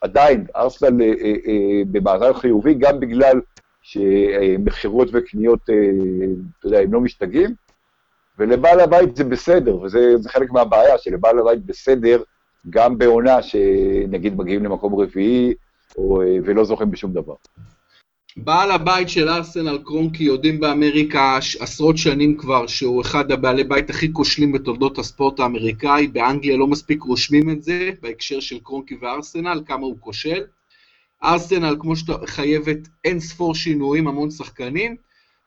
[0.00, 0.90] עדיין, ארסנל
[1.90, 3.40] במאזן חיובי, גם בגלל
[3.82, 7.54] שמכירות וקניות, אתה יודע, הם לא משתגעים,
[8.38, 12.22] ולבעל הבית זה בסדר, וזה חלק מהבעיה, שלבעל הבית בסדר,
[12.70, 15.54] גם בעונה שנגיד מגיעים למקום רביעי,
[15.96, 17.34] או, ולא זוכים בשום דבר.
[18.38, 24.12] בעל הבית של ארסנל קרונקי יודעים באמריקה עשרות שנים כבר שהוא אחד הבעלי בית הכי
[24.12, 29.86] כושלים בתולדות הספורט האמריקאי, באנגליה לא מספיק רושמים את זה בהקשר של קרונקי וארסנל, כמה
[29.86, 30.42] הוא כושל.
[31.24, 34.96] ארסנל כמו שאתה חייבת אין ספור שינויים, המון שחקנים,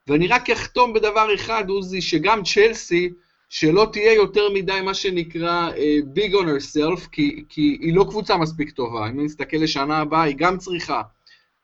[0.08, 3.10] ואני רק אחתום בדבר אחד, עוזי, שגם צ'לסי,
[3.50, 8.38] שלא תהיה יותר מדי מה שנקרא uh, big on herself, כי, כי היא לא קבוצה
[8.38, 11.02] מספיק טובה, אם נסתכל לשנה הבאה, היא גם צריכה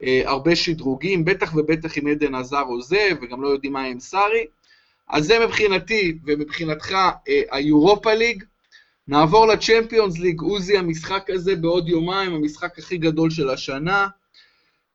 [0.02, 4.46] הרבה שדרוגים, בטח ובטח אם עדן עזר עוזב, וגם לא יודעים מה עם סארי.
[5.10, 8.44] אז זה מבחינתי ומבחינתך uh, היורופה ליג.
[9.08, 14.08] נעבור לצ'מפיונס ליג, עוזי, המשחק הזה בעוד יומיים, המשחק הכי גדול של השנה.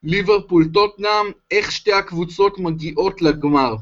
[0.02, 3.74] ליברפול טוטנאם, איך שתי הקבוצות מגיעות לגמר?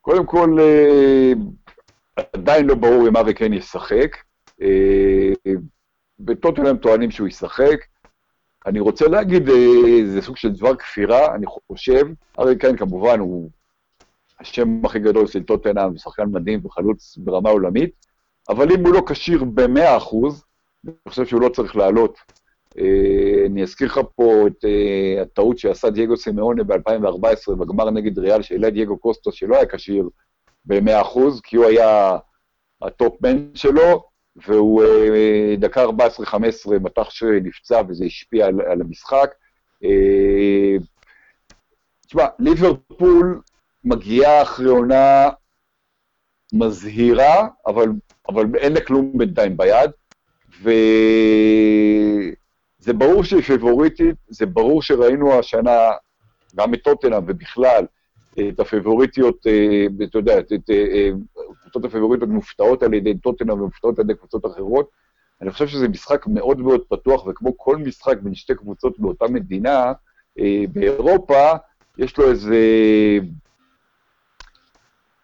[0.00, 1.32] קודם כל, אה,
[2.32, 4.16] עדיין לא ברור אם ארי קיין ישחק.
[6.20, 7.76] בטוטנאם אה, טוענים שהוא ישחק.
[8.66, 12.06] אני רוצה להגיד, אה, זה סוג של דבר כפירה, אני חושב.
[12.38, 13.50] ארי קיין כמובן הוא
[14.40, 17.90] השם הכי גדול של טוטנאם, שחקן מדהים וחלוץ ברמה עולמית,
[18.48, 20.16] אבל אם הוא לא כשיר ב-100%,
[20.84, 22.18] אני חושב שהוא לא צריך לעלות
[22.78, 28.42] אה, אני אזכיר לך פה את אה, הטעות שעשה דייגו סימאונה ב-2014 בגמר נגד ריאל,
[28.42, 30.08] שהעלה דייגו קוסטו שלא היה כשיר
[30.64, 32.18] ב-100%, כי הוא היה
[32.82, 34.04] ה top man שלו,
[34.36, 35.88] והוא אה, דקה 14-15
[36.82, 39.30] מתח שנפצע וזה השפיע על, על המשחק.
[39.84, 40.82] אה,
[42.06, 43.40] תשמע, ליברפול
[43.84, 45.28] מגיעה אחרי עונה
[46.52, 47.88] מזהירה, אבל,
[48.28, 49.90] אבל אין לה כלום בינתיים ביד,
[50.62, 50.70] ו...
[52.78, 55.90] זה ברור שהיא פיבוריטית, זה ברור שראינו השנה,
[56.56, 57.86] גם את טוטנאם ובכלל,
[58.48, 61.10] את הפיבוריטיות, אה, אתה יודע, את אה,
[61.60, 64.90] קבוצות הפיבוריטיות מופתעות על ידי טוטנאם ומופתעות על ידי קבוצות אחרות.
[65.42, 69.92] אני חושב שזה משחק מאוד מאוד פתוח, וכמו כל משחק בין שתי קבוצות באותה מדינה,
[70.38, 71.52] אה, באירופה,
[71.98, 72.58] יש לו איזה...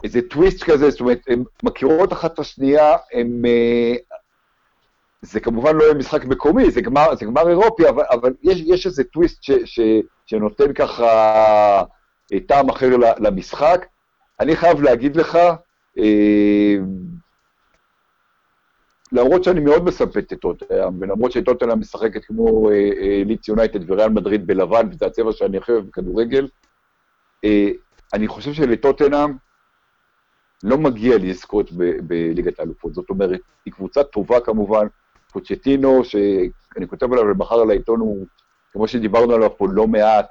[0.05, 3.43] איזה טוויסט כזה, זאת אומרת, הן מכירות אחת את השנייה, הן
[5.23, 8.87] זה כמובן לא יהיה משחק מקומי, זה גמר, זה גמר אירופי, אבל, אבל יש, יש
[8.87, 9.81] איזה טוויסט ש, ש,
[10.27, 11.83] שנותן ככה
[12.41, 13.87] טעם אחר למשחק.
[14.41, 15.39] אני חייב להגיד לך,
[15.99, 16.77] אה,
[19.13, 24.09] למרות שאני מאוד מספק את טוטנאם, ולמרות שטוטנאם משחקת כמו אה, אה, ליץ יונייטד וריאל
[24.09, 26.49] מדריד בלבן, וזה הצבע שאני הכי אוהב בכדורגל,
[27.45, 27.69] אה,
[28.15, 29.31] אני חושב שלטוטנאם
[30.63, 31.71] לא מגיע לזכות
[32.07, 32.95] בליגת האלופות.
[32.95, 34.87] זאת אומרת, היא קבוצה טובה כמובן,
[35.33, 38.27] פוצ'טינו, שאני כותב עליו למחר על העיתון, הוא,
[38.73, 40.31] כמו שדיברנו עליו פה לא מעט,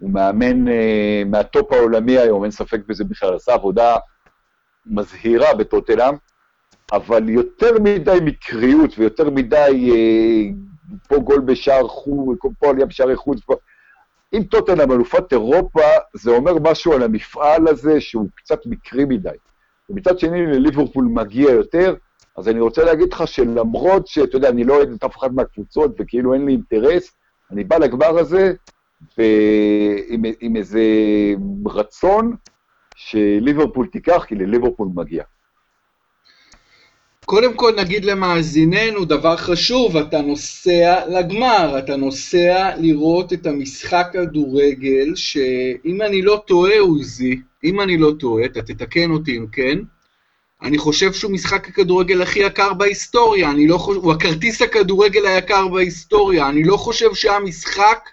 [0.00, 0.70] הוא מאמן uh,
[1.26, 3.96] מהטופ העולמי היום, אין ספק בזה בכלל, עשה עבודה
[4.86, 6.14] מזהירה בטוטנאם,
[6.92, 13.40] אבל יותר מדי מקריות ויותר מדי uh, פה גול בשער חוץ, פה עלייה בשערי חוץ,
[13.44, 13.54] פה...
[14.32, 15.82] אם טוטנאם אלופת אירופה,
[16.14, 19.28] זה אומר משהו על המפעל הזה שהוא קצת מקרי מדי.
[19.90, 21.94] ומצד שני, לליברפול מגיע יותר,
[22.36, 25.94] אז אני רוצה להגיד לך שלמרות שאתה יודע, אני לא אוהד את אף אחד מהקבוצות
[25.98, 27.12] וכאילו אין לי אינטרס,
[27.50, 28.52] אני בא לגמר הזה
[30.08, 30.82] עם, עם איזה
[31.66, 32.36] רצון
[32.96, 35.22] שליברפול תיקח, כי לליברפול מגיע.
[37.24, 45.14] קודם כל נגיד למאזיננו דבר חשוב, אתה נוסע לגמר, אתה נוסע לראות את המשחק כדורגל,
[45.14, 49.78] שאם אני לא טועה, עוזי, אם אני לא טועה, אתה תתקן אותי אם כן,
[50.62, 55.68] אני חושב שהוא משחק הכדורגל הכי יקר בהיסטוריה, אני לא חושב, הוא הכרטיס הכדורגל היקר
[55.68, 58.08] בהיסטוריה, אני לא חושב שהיה משחק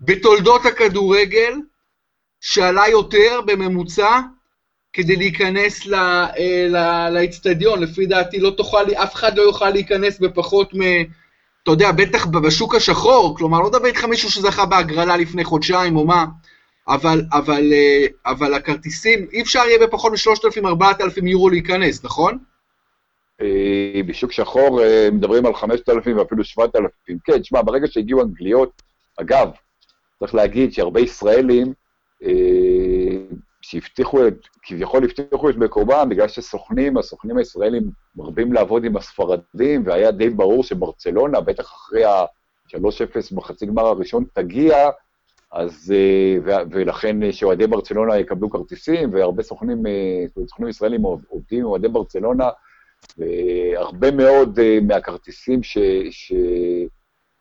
[0.00, 1.52] בתולדות הכדורגל
[2.40, 4.20] שעלה יותר בממוצע
[4.92, 10.80] כדי להיכנס אה, לאצטדיון, לפי דעתי לא תוכל, אף אחד לא יוכל להיכנס בפחות מ...
[11.62, 16.06] אתה יודע, בטח בשוק השחור, כלומר, לא מדבר איתך מישהו שזכה בהגרלה לפני חודשיים או
[16.06, 16.24] מה,
[16.88, 22.38] אבל, אבל, אה, אבל הכרטיסים, אי אפשר יהיה בפחות מ-3,000-4,000 יורו להיכנס, נכון?
[23.40, 24.80] אה, בשוק שחור
[25.12, 27.18] מדברים על 5,000 ואפילו 7,000.
[27.24, 28.82] כן, תשמע, ברגע שהגיעו אנגליות,
[29.20, 29.50] אגב,
[30.20, 31.72] צריך להגיד שהרבה ישראלים
[33.62, 34.18] שהבטיחו,
[34.62, 37.82] כביכול הבטיחו את מקומם, בגלל שסוכנים, הסוכנים הישראלים
[38.16, 44.90] מרבים לעבוד עם הספרדים, והיה די ברור שברצלונה, בטח אחרי ה-3-0 בחצי גמר הראשון, תגיע,
[45.52, 51.66] אז, אה, ולכן אה, שאוהדי ברצלונה יקבלו כרטיסים, והרבה סוכנים, אה, סוכנים ישראלים עובדים עם
[51.66, 52.50] אוהדי ברצלונה,
[53.18, 55.78] והרבה מאוד מהכרטיסים ש,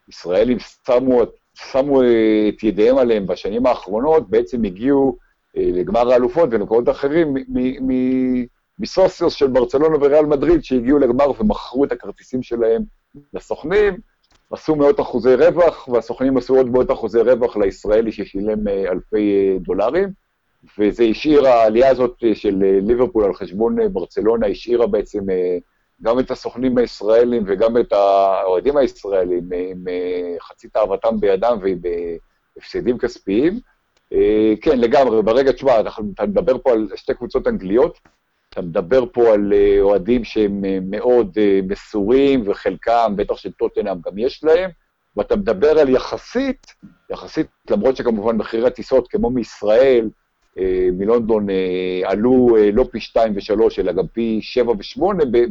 [0.09, 1.21] שישראלים שמו,
[1.71, 2.01] שמו
[2.49, 5.17] את ידיהם עליהם בשנים האחרונות, בעצם הגיעו
[5.55, 7.33] לגמר האלופות ולמקומות אחרים
[8.79, 12.81] מסוסיוס של ברצלונה וריאל מדריד, שהגיעו לגמר ומכרו את הכרטיסים שלהם
[13.33, 13.97] לסוכנים,
[14.51, 20.09] עשו מאות אחוזי רווח, והסוכנים עשו עוד מאות אחוזי רווח לישראלי ששילם אלפי דולרים,
[20.79, 25.19] וזה השאיר, העלייה הזאת של ליברפול על חשבון ברצלונה השאירה בעצם
[26.03, 29.83] גם את הסוכנים הישראלים וגם את האוהדים הישראלים עם
[30.41, 31.77] חצי תאוותם בידם ועם
[32.57, 33.59] הפסדים כספיים.
[34.61, 37.99] כן, לגמרי, ברגע, תשמע, אתה מדבר פה על שתי קבוצות אנגליות,
[38.49, 44.69] אתה מדבר פה על אוהדים שהם מאוד מסורים, וחלקם, בטח של טוטנאם גם יש להם,
[45.17, 46.67] ואתה מדבר על יחסית,
[47.09, 50.09] יחסית, למרות שכמובן מחירי הטיסות, כמו מישראל,
[50.93, 51.47] מלונדון
[52.03, 55.01] עלו לא פי 2 ו-3, אלא גם פי 7 ו-8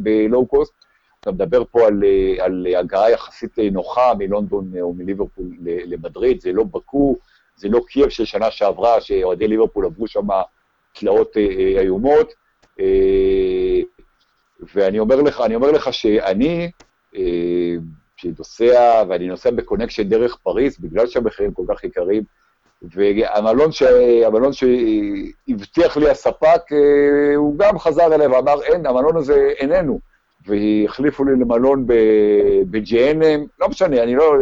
[0.03, 0.73] ב low cost,
[1.19, 2.03] אתה מדבר פה על,
[2.39, 7.15] על הגעה יחסית נוחה מלונדון או מליברפול למדריד, זה לא באקו,
[7.55, 10.27] זה לא קייב של שנה שעברה, שאוהדי ליברפול עברו שם
[10.93, 11.37] תלאות
[11.79, 12.33] איומות,
[14.73, 16.71] ואני אומר לך, אני אומר לך שאני,
[18.17, 22.23] שנוסע, ואני נוסע בקונקשן דרך פריז, בגלל שהמחירים כל כך יקרים,
[22.81, 23.71] והמלון
[24.51, 26.61] שהבטיח לי הספק,
[27.35, 29.99] הוא גם חזר אליי ואמר, אין, המלון הזה איננו.
[30.45, 34.33] והחליפו לי למלון ב-GNM, לא משנה, אני לא...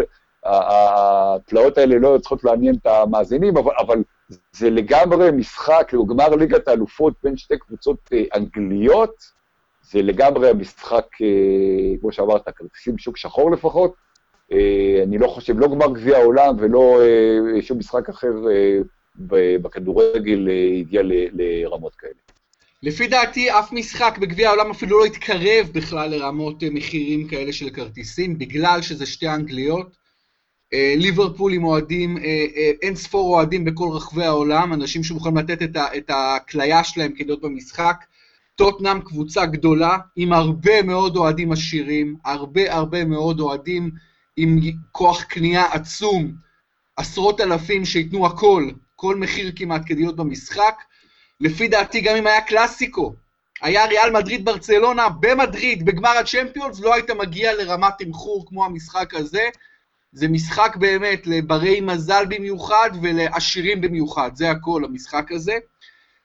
[0.45, 4.03] התלאות האלה לא צריכות לעניין את המאזינים, אבל, אבל
[4.51, 9.37] זה לגמרי משחק, הוא גמר ליגת האלופות בין שתי קבוצות אנגליות,
[9.81, 11.05] זה לגמרי משחק,
[12.01, 13.93] כמו שאמרת, כרטיסים שוק שחור לפחות,
[15.03, 17.01] אני לא חושב, לא גמר גביע העולם ולא
[17.61, 18.31] שום משחק אחר
[19.61, 20.47] בכדורגל
[20.79, 21.01] הגיע
[21.33, 22.13] לרמות כאלה.
[22.83, 28.37] לפי דעתי, אף משחק בגביע העולם אפילו לא התקרב בכלל לרמות מחירים כאלה של כרטיסים,
[28.37, 30.07] בגלל שזה שתי אנגליות.
[30.73, 32.17] ליברפול עם אוהדים,
[32.81, 37.95] אין ספור אוהדים בכל רחבי העולם, אנשים שמוכנים לתת את הכליה שלהם כדי להיות במשחק.
[38.55, 43.91] טוטנאם קבוצה גדולה, עם הרבה מאוד אוהדים עשירים, הרבה הרבה מאוד אוהדים
[44.37, 44.59] עם
[44.91, 46.31] כוח קנייה עצום,
[46.97, 50.83] עשרות אלפים שייתנו הכל, כל מחיר כמעט כדי להיות במשחק.
[51.41, 53.13] לפי דעתי, גם אם היה קלאסיקו,
[53.61, 59.43] היה ריאל מדריד ברצלונה במדריד, בגמר הצ'מפיונס, לא היית מגיע לרמת תמחור כמו המשחק הזה.
[60.11, 65.57] זה משחק באמת לברי מזל במיוחד ולעשירים במיוחד, זה הכל, המשחק הזה.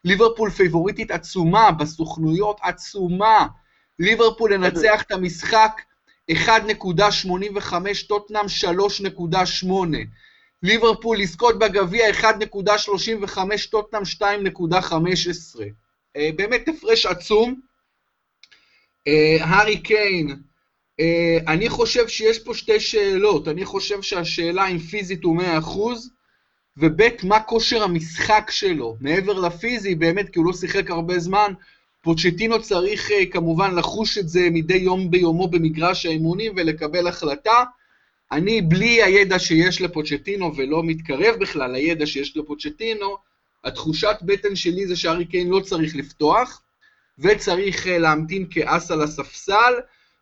[0.05, 3.47] ליברפול פייבוריטית עצומה, בסוכנויות עצומה.
[3.99, 5.81] ליברפול לנצח את המשחק
[6.31, 9.67] 1.85, טוטנאם 3.8.
[10.63, 13.39] ליברפול לזכות בגביע 1.35,
[13.71, 15.61] טוטנאם 2.15.
[16.37, 17.61] באמת הפרש עצום.
[19.41, 20.37] הארי קיין,
[21.49, 23.49] אני חושב שיש פה שתי שאלות.
[23.49, 25.47] אני חושב שהשאלה אם פיזית הוא 100%,
[26.77, 28.97] וב' מה כושר המשחק שלו.
[29.01, 31.53] מעבר לפיזי, באמת, כי הוא לא שיחק הרבה זמן,
[32.03, 37.65] פוצ'טינו צריך כמובן לחוש את זה מדי יום ביומו במגרש האימונים ולקבל החלטה.
[38.33, 43.17] אני, בלי הידע שיש לפוצ'טינו, ולא מתקרב בכלל לידע שיש לפוצ'טינו,
[43.65, 46.63] התחושת בטן שלי זה שארי קיין לא צריך לפתוח,
[47.19, 49.75] וצריך להמתין כאס על הספסל,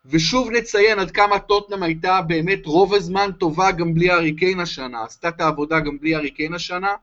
[0.05, 5.03] ושוב נציין עד כמה טוטנאם הייתה באמת רוב הזמן טובה גם בלי הארי קיין השנה,
[5.03, 6.93] עשתה את העבודה גם בלי הארי קיין השנה.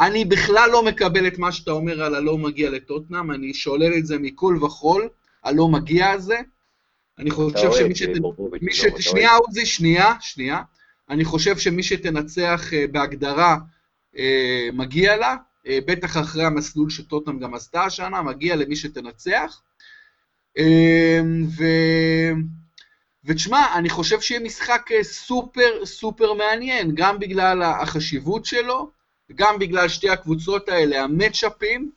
[0.00, 4.06] אני בכלל לא מקבל את מה שאתה אומר על הלא מגיע לטוטנאם, אני שולל את
[4.06, 5.08] זה מכל וכול,
[5.44, 6.38] הלא מגיע הזה.
[7.18, 8.08] אני חושב שמי שת...
[8.62, 9.02] מי שת...
[9.02, 10.62] שנייה עוזי, שנייה, שנייה.
[11.10, 13.56] אני חושב שמי שתנצח בהגדרה
[14.72, 15.36] מגיע לה,
[15.68, 19.60] בטח אחרי המסלול שטוטנאם גם עשתה השנה, מגיע למי שתנצח.
[21.58, 21.64] ו...
[23.24, 28.99] ותשמע, אני חושב שיהיה משחק סופר סופר מעניין, גם בגלל החשיבות שלו,
[29.34, 31.90] גם בגלל שתי הקבוצות האלה, המצ'אפים,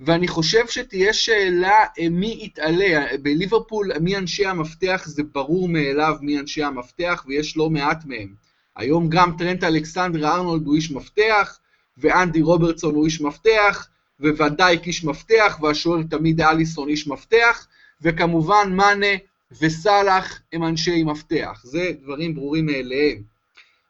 [0.00, 3.06] ואני חושב שתהיה שאלה מי יתעלה.
[3.22, 8.34] בליברפול, מי אנשי המפתח, זה ברור מאליו מי אנשי המפתח, ויש לא מעט מהם.
[8.76, 11.58] היום גם טרנט אלכסנדר ארנולד הוא איש מפתח,
[11.98, 13.88] ואנדי רוברטסון הוא איש מפתח,
[14.20, 17.66] וודאיק איש מפתח, והשוער תמיד אליסון איש מפתח,
[18.02, 19.16] וכמובן מאנה
[19.60, 21.60] וסאלח הם אנשי מפתח.
[21.64, 23.22] זה דברים ברורים מאליהם.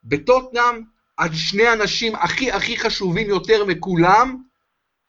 [0.05, 0.83] בטוטנאם,
[1.33, 4.37] שני אנשים הכי הכי חשובים יותר מכולם,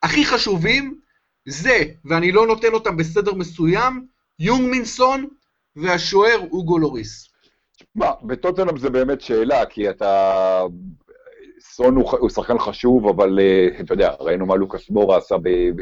[0.03, 0.99] הכי חשובים,
[1.47, 4.05] זה, ואני לא נותן אותם בסדר מסוים,
[4.39, 5.27] יונגמינסון
[5.75, 7.29] והשוער אוגו לוריס.
[7.95, 10.63] מה, בטוטנאם זה באמת שאלה, כי אתה...
[11.59, 15.35] סון הוא, הוא שחקן חשוב, אבל uh, אתה יודע, ראינו מה לוקאס מורה עשה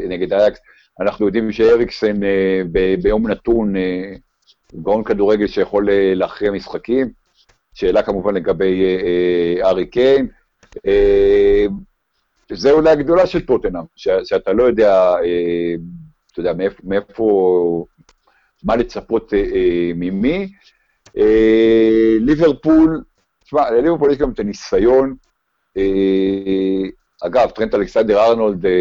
[0.09, 0.59] נגד אייקס,
[1.01, 2.67] אנחנו יודעים שאריקסן uh,
[3.01, 7.24] ביום נתון, uh, גאון כדורגל שיכול uh, להכריע משחקים.
[7.75, 8.97] שאלה כמובן לגבי
[9.61, 10.27] uh, ארי קיין.
[10.77, 11.71] Uh,
[12.51, 15.15] זה אולי הגדולה של טוטנאם, שאתה לא יודע,
[16.31, 16.53] אתה יודע,
[16.83, 17.85] מאיפה,
[18.63, 19.33] מה לצפות
[19.95, 20.47] ממי.
[21.17, 23.03] אה, ליברפול,
[23.43, 25.15] תשמע, לליברפול יש גם את הניסיון.
[25.77, 25.83] אה,
[27.21, 28.71] אגב, טרנט אלכסנדר ארנולד, אה,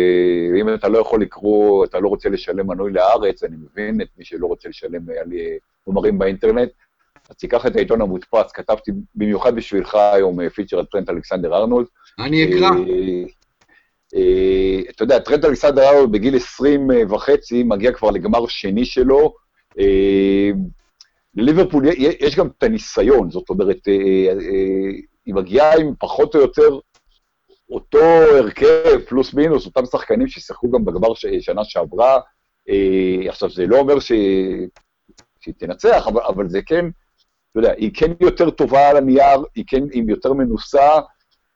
[0.61, 4.25] אם אתה לא יכול לקרוא, אתה לא רוצה לשלם מנוי לארץ, אני מבין את מי
[4.25, 5.33] שלא רוצה לשלם על
[5.85, 6.71] חומרים באינטרנט,
[7.31, 11.87] אז תיקח את העיתון המודפס, כתבתי במיוחד בשבילך היום פיצ'ר על טרנט אלכסנדר ארנולד.
[12.19, 12.71] אני אקרא.
[14.91, 19.35] אתה יודע, טרנט אלכסנדר ארנולד בגיל 20 וחצי מגיע כבר לגמר שני שלו.
[21.37, 23.87] לליברפול יש גם את הניסיון, זאת אומרת,
[25.27, 26.79] היא מגיעה עם פחות או יותר
[27.71, 27.99] אותו
[28.39, 32.21] הרכב, פלוס מינוס, אותם שחקנים ששיחקו גם בגמר שנה שעברה.
[32.69, 34.13] אה, עכשיו, זה לא אומר ש...
[35.41, 36.87] שהיא תנצח, אבל, אבל זה כן,
[37.55, 40.91] אתה יודע, היא כן יותר טובה על הנייר, היא כן עם יותר מנוסה,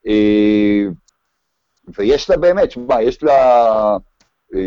[0.07, 0.85] אה,
[1.99, 3.37] ויש לה באמת, שמע, יש לה
[4.55, 4.61] אה,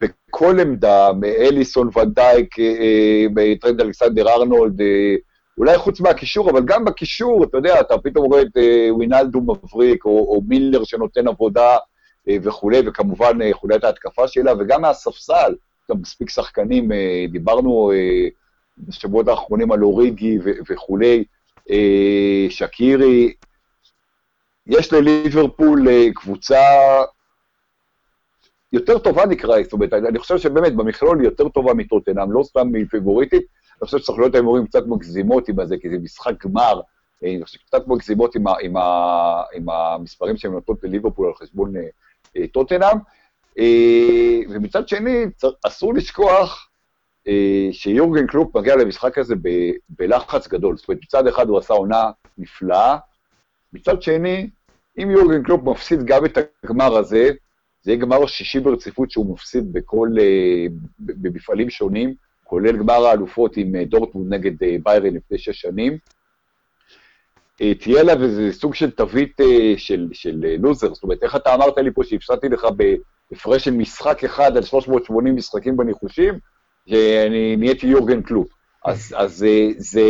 [0.00, 5.14] בכל עמדה, מאליסון ונדייק, אה, אה, טרנד אלכסנדר ארנולד, אה,
[5.58, 10.04] אולי חוץ מהקישור, אבל גם בקישור, אתה יודע, אתה פתאום רואה את אה, ווינלדום מבריק,
[10.04, 11.76] או, או מילנר שנותן עבודה
[12.28, 15.54] אה, וכולי, וכמובן אה, חוליית ההתקפה שלה, וגם מהספסל,
[15.90, 18.28] גם מספיק שחקנים, אה, דיברנו אה,
[18.78, 21.24] בשבועות האחרונים על אוריגי וכולי,
[21.70, 23.34] אה, שקירי,
[24.66, 26.60] יש לליברפול אה, קבוצה
[28.72, 32.68] יותר טובה נקרא, זאת אומרת, אני חושב שבאמת במכלול היא יותר טובה מטוטנאם, לא סתם
[32.72, 33.42] מפיבוריטית,
[33.80, 36.80] אני חושב שצריך להיות ההימורים קצת מגזימות עם זה, כי זה משחק גמר,
[37.24, 41.34] אה, אני חושב שקצת מגזימות עם, ה, עם, ה, עם המספרים שהן נותנות לליברפול על
[41.34, 41.82] חשבון אה,
[42.36, 42.98] אה, טוטנאם.
[44.50, 45.24] ומצד שני,
[45.66, 46.65] אסור לשכוח
[47.72, 49.48] שיורגן קלופ מגיע למשחק הזה ב,
[49.88, 50.76] בלחץ גדול.
[50.76, 52.96] זאת אומרת, מצד אחד הוא עשה עונה נפלאה,
[53.72, 54.50] מצד שני,
[55.02, 57.30] אם יורגן קלופ מפסיד גם את הגמר הזה,
[57.82, 60.08] זה יהיה גמר שישי ברציפות שהוא מפסיד בכל,
[60.98, 62.14] במפעלים שונים,
[62.44, 65.98] כולל גמר האלופות עם אה, דורטמונד נגד אה, ביירן לפני שש שנים.
[67.62, 69.40] אה, תהיה לה איזה סוג של תווית
[69.76, 72.66] של, של לוזר, זאת אומרת, איך אתה אמרת לי פה שהפסדתי לך
[73.30, 76.38] בהפרש של משחק אחד על 380 משחקים בניחושים,
[76.88, 78.48] שאני נהייתי יורגן קלופ.
[78.84, 80.02] אז, אז זה,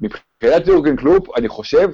[0.00, 1.90] מבחינת יורגן קלופ, אני חושב,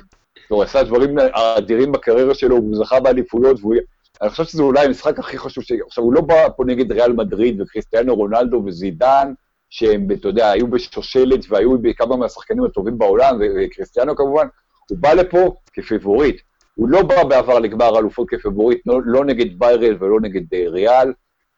[0.48, 1.18] הוא עשה דברים
[1.56, 3.74] אדירים בקריירה שלו, הוא זכה באליפויות, והוא...
[4.22, 5.72] אני חושב שזה אולי המשחק הכי חשוב ש...
[5.86, 9.32] עכשיו, הוא לא בא פה נגד ריאל מדריד וקריסטיאנו רונלדו וזידן,
[9.70, 14.46] שהם, אתה יודע, היו בשושלת והיו בכמה מהשחקנים הטובים בעולם, וקריסטיאנו כמובן,
[14.90, 16.40] הוא בא לפה כפיבוריט.
[16.74, 21.12] הוא לא בא בעבר לגמר אלופות כפיבוריט, לא, לא נגד ביירל ולא נגד uh, ריאל,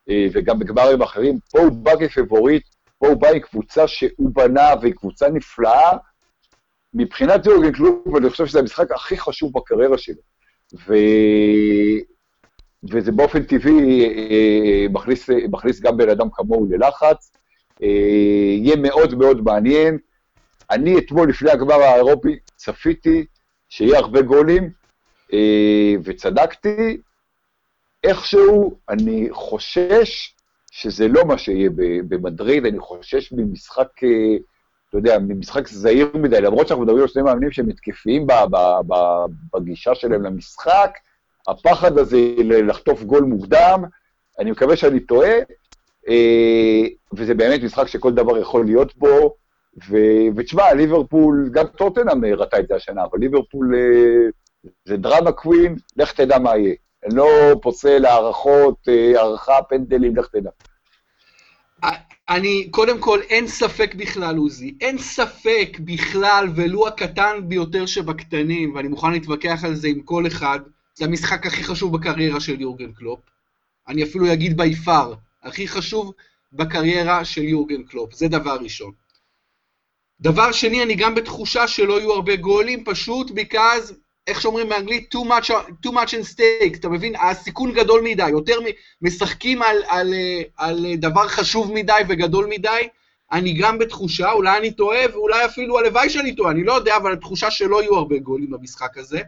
[0.09, 1.39] וגם בגמרים אחרים.
[1.51, 2.63] פה הוא בא כפיבוריט,
[2.99, 5.97] פה הוא בא עם קבוצה שהוא בנה, והיא קבוצה נפלאה.
[6.95, 10.23] מבחינת יורגן קלוב, אני חושב שזה המשחק הכי חשוב בקריירה שלו.
[10.87, 10.95] ו...
[12.91, 17.33] וזה באופן טבעי אה, מכניס, מכניס גם בן אדם כמוהו ללחץ.
[17.83, 17.89] אה,
[18.59, 19.99] יהיה מאוד מאוד מעניין.
[20.71, 23.25] אני אתמול, לפני הגמר האירופי, צפיתי
[23.69, 24.71] שיהיה הרבה גולים,
[25.33, 26.97] אה, וצדקתי.
[28.05, 30.35] איכשהו, אני חושש
[30.71, 31.71] שזה לא מה שיהיה
[32.09, 33.89] במדריד, אני חושש ממשחק,
[34.89, 38.27] אתה יודע, ממשחק זהיר מדי, למרות שאנחנו מדברים על שני מאמנים שהם התקפיים
[39.55, 40.91] בגישה שלהם למשחק,
[41.49, 43.85] הפחד הזה לחטוף גול מוקדם,
[44.39, 45.35] אני מקווה שאני טועה,
[46.09, 46.83] אה,
[47.13, 49.35] וזה באמת משחק שכל דבר יכול להיות בו,
[50.37, 54.31] ותשמע, ליברפול, גם טוטנאם ראתה את זה השנה, אבל ליברפול אה,
[54.85, 56.75] זה דרמה קווין, לך תדע מה יהיה.
[57.09, 57.29] לא
[57.63, 60.51] פוסל הערכות, אה, הערכה, פנדלים, לך תדע.
[62.29, 68.89] אני, קודם כל, אין ספק בכלל, עוזי, אין ספק בכלל, ולו הקטן ביותר שבקטנים, ואני
[68.89, 70.61] מוכן להתווכח על זה עם כל אחד,
[70.95, 73.21] זה המשחק הכי חשוב בקריירה של יורגן קלופ.
[73.89, 76.13] אני אפילו אגיד בי פאר, הכי חשוב
[76.53, 78.93] בקריירה של יורגן קלופ, זה דבר ראשון.
[80.21, 83.93] דבר שני, אני גם בתחושה שלא יהיו הרבה גולים, פשוט because,
[84.27, 85.51] איך שאומרים באנגלית, too much,
[85.87, 87.17] too much in stake, אתה מבין?
[87.17, 88.59] הסיכון גדול מדי, יותר
[89.03, 90.15] משחקים על, על,
[90.57, 92.89] על דבר חשוב מדי וגדול מדי,
[93.33, 97.13] אני גם בתחושה, אולי אני טועה, ואולי אפילו הלוואי שאני טועה, אני לא יודע, אבל
[97.13, 99.21] התחושה שלא יהיו הרבה גולים במשחק הזה.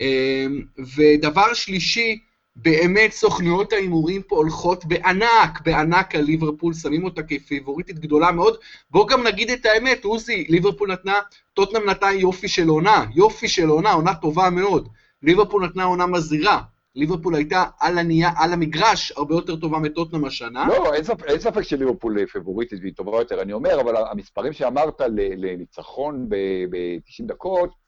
[0.00, 0.62] אמ,
[0.96, 2.18] ודבר שלישי,
[2.56, 8.56] באמת סוכנויות ההימורים פה הולכות בענק, בענק על ליברפול, שמים אותה כפיבוריטית גדולה מאוד.
[8.90, 11.18] בואו גם נגיד את האמת, עוזי, ליברפול נתנה,
[11.54, 14.88] טוטנאם נתנה יופי של עונה, יופי של עונה, עונה טובה מאוד.
[15.22, 16.60] ליברפול נתנה עונה מזהירה.
[16.96, 20.66] ליברפול הייתה על, הנייה, על המגרש הרבה יותר טובה מטוטנאם השנה.
[20.68, 23.42] לא, אין ספק, אין ספק שליברפול פיבוריטית והיא טובה יותר.
[23.42, 25.00] אני אומר, אבל המספרים שאמרת
[25.36, 27.83] לניצחון ב-90 דקות,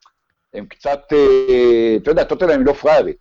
[0.56, 3.16] הם קצת, אה, אתה יודע, טוטנאם היא לא פריירית.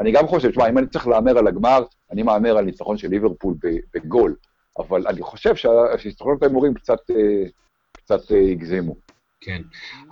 [0.00, 1.82] אני גם חושב, תשמע, אם אני צריך להמר על הגמר,
[2.12, 3.54] אני מהמר על ניצחון של ליברפול
[3.94, 4.34] בגול.
[4.78, 7.44] אבל אני חושב שהניצחונות ההימורים קצת, אה,
[7.92, 8.94] קצת אה, הגזימו.
[9.40, 9.62] כן.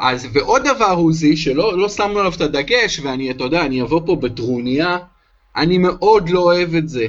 [0.01, 4.01] אז ועוד דבר, עוזי, שלא לא שמנו עליו את הדגש, ואני, אתה יודע, אני אבוא
[4.07, 4.99] פה בטרוניה,
[5.57, 7.07] אני מאוד לא אוהב את זה,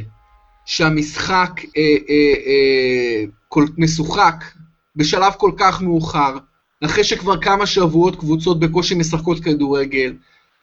[0.65, 4.43] שהמשחק אה, אה, אה, כל, משוחק
[4.95, 6.37] בשלב כל כך מאוחר,
[6.85, 10.13] אחרי שכבר כמה שבועות קבוצות בקושי משחקות כדורגל,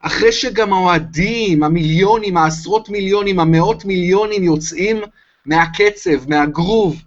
[0.01, 5.01] אחרי שגם האוהדים, המיליונים, העשרות מיליונים, המאות מיליונים יוצאים
[5.47, 7.03] מהקצב, מהגרוב,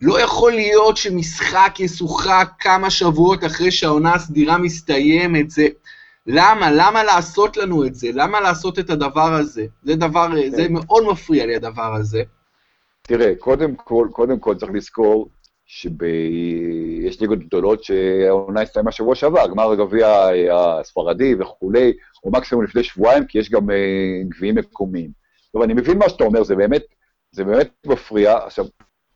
[0.00, 5.66] לא יכול להיות שמשחק ישוחק כמה שבועות אחרי שהעונה הסדירה מסתיימת, זה...
[6.26, 6.70] למה?
[6.70, 8.08] למה לעשות לנו את זה?
[8.14, 9.66] למה לעשות את הדבר הזה?
[9.82, 10.72] זה דבר, זה כן.
[10.72, 12.22] מאוד מפריע לי הדבר הזה.
[13.02, 15.28] תראה, קודם כל, קודם כל צריך לזכור
[15.72, 21.92] שיש ליגות גדולות שהעונה הסתיימה שבוע שעבר, גמר הגביע הספרדי וכולי,
[22.24, 25.10] או מקסימום לפני שבועיים, כי יש גם אה, גביעים מקומיים.
[25.52, 26.82] טוב, אני מבין מה שאתה אומר, זה באמת,
[27.32, 28.36] זה באמת מפריע.
[28.36, 28.64] עכשיו,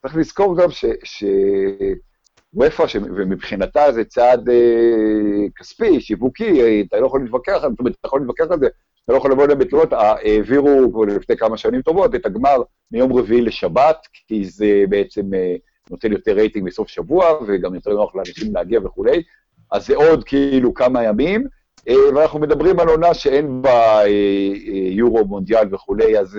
[0.02, 0.68] צריך לזכור גם
[1.05, 2.84] שוופא,
[3.16, 8.20] ומבחינתה זה צעד אה, כספי, שיווקי, אה, אתה לא יכול להתווכח, זאת אומרת, אתה יכול
[8.20, 8.66] להתווכח על זה,
[9.05, 12.57] אתה לא יכול לבוא אליהם בתלונות, העבירו לפני כמה שנים טובות את הגמר
[12.90, 13.96] מיום רביעי לשבת,
[14.26, 15.57] כי זה בעצם אה,
[15.91, 19.22] נותן יותר רייטינג בסוף שבוע, וגם יותר נוח לאנשים להגיע וכולי,
[19.72, 21.47] אז זה עוד כאילו כמה ימים,
[21.89, 24.09] אה, ואנחנו מדברים על עונה שאין בה אה,
[24.91, 26.39] יורו, מונדיאל וכולי, אז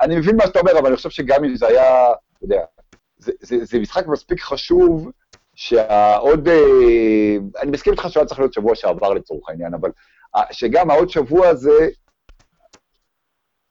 [0.00, 2.64] אני מבין מה שאתה אומר, אבל אני חושב שגם אם זה היה, אתה יודע,
[3.18, 5.10] זה, זה, זה משחק מספיק חשוב,
[5.54, 6.48] שהעוד,
[7.62, 9.90] אני מסכים איתך שהוא היה צריך להיות שבוע שעבר לצורך העניין, אבל
[10.50, 11.88] שגם העוד שבוע הזה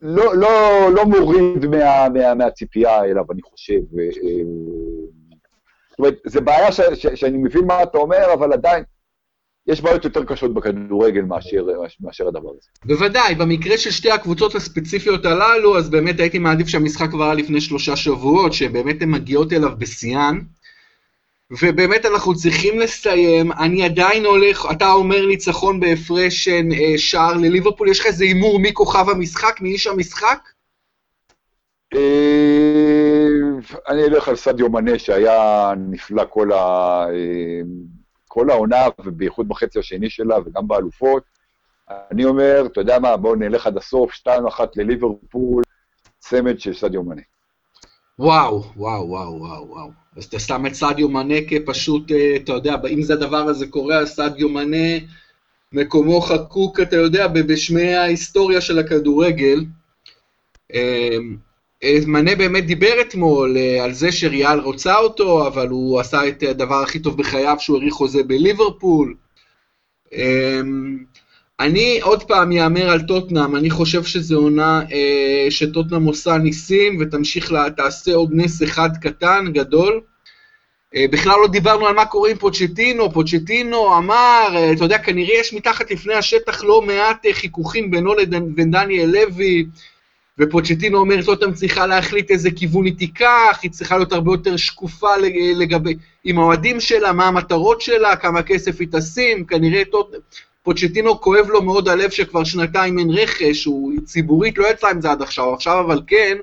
[0.01, 3.79] לא, לא, לא מוריד מה, מה, מהציפייה אליו, אני חושב.
[5.93, 8.83] זאת אומרת, זו בעיה ש, ש, שאני מבין מה אתה אומר, אבל עדיין,
[9.67, 11.65] יש בעיות יותר קשות בכדורגל מאשר,
[12.01, 12.69] מאשר הדבר הזה.
[12.85, 17.61] בוודאי, במקרה של שתי הקבוצות הספציפיות הללו, אז באמת הייתי מעדיף שהמשחק כבר היה לפני
[17.61, 20.39] שלושה שבועות, שבאמת הן מגיעות אליו בשיאן.
[21.61, 26.61] ובאמת אנחנו צריכים לסיים, אני עדיין הולך, אתה אומר ניצחון בהפרש אה,
[26.97, 30.49] שער לליברפול, יש לך איזה הימור מי כוכב המשחק, מי איש המשחק?
[31.95, 33.27] אה,
[33.87, 36.57] אני אלך על סדיו מנה שהיה נפלא כל, ה...
[37.09, 37.61] אה,
[38.27, 41.23] כל העונה, ובייחוד בחצי השני שלה וגם באלופות.
[42.11, 44.27] אני אומר, אתה יודע מה, בואו נלך עד הסוף, 2-1
[44.75, 45.63] לליברפול,
[46.19, 47.21] צמד של סדיו מנה.
[48.19, 49.89] וואו, וואו, וואו, וואו, וואו.
[50.17, 53.97] אז אתה שם את סדיו מנה כפשוט, אה, אתה יודע, אם זה הדבר הזה קורה,
[53.97, 55.05] אז סדיו מנה,
[55.71, 59.59] מקומו חקוק, אתה יודע, בשמי ההיסטוריה של הכדורגל.
[61.83, 66.43] אה, אה, מנה באמת דיבר אתמול על זה שריאל רוצה אותו, אבל הוא עשה את
[66.43, 69.15] הדבר הכי טוב בחייו, שהוא האריך חוזה בליברפול.
[71.59, 77.51] אני עוד פעם יאמר על טוטנאם, אני חושב שזו עונה אה, שטוטנאם עושה ניסים ותמשיך,
[77.51, 80.01] לה, תעשה עוד נס אחד קטן, גדול.
[80.95, 85.39] אה, בכלל לא דיברנו על מה קורה עם פוצ'טינו, פוצ'טינו אמר, אה, אתה יודע, כנראה
[85.39, 89.65] יש מתחת לפני השטח לא מעט אה, חיכוכים בינו לבין דניאל לוי,
[90.39, 95.17] ופוצ'טינו אומר, טוטנאם צריכה להחליט איזה כיוון היא תיקח, היא צריכה להיות הרבה יותר שקופה
[95.55, 100.19] לגבי, עם האוהדים שלה, מה המטרות שלה, כמה כסף היא תשים, כנראה טוטנאם...
[100.63, 105.11] פוצ'טינו כואב לו מאוד הלב שכבר שנתיים אין רכש, הוא ציבורית לא יצא עם זה
[105.11, 106.37] עד עכשיו, עכשיו אבל כן,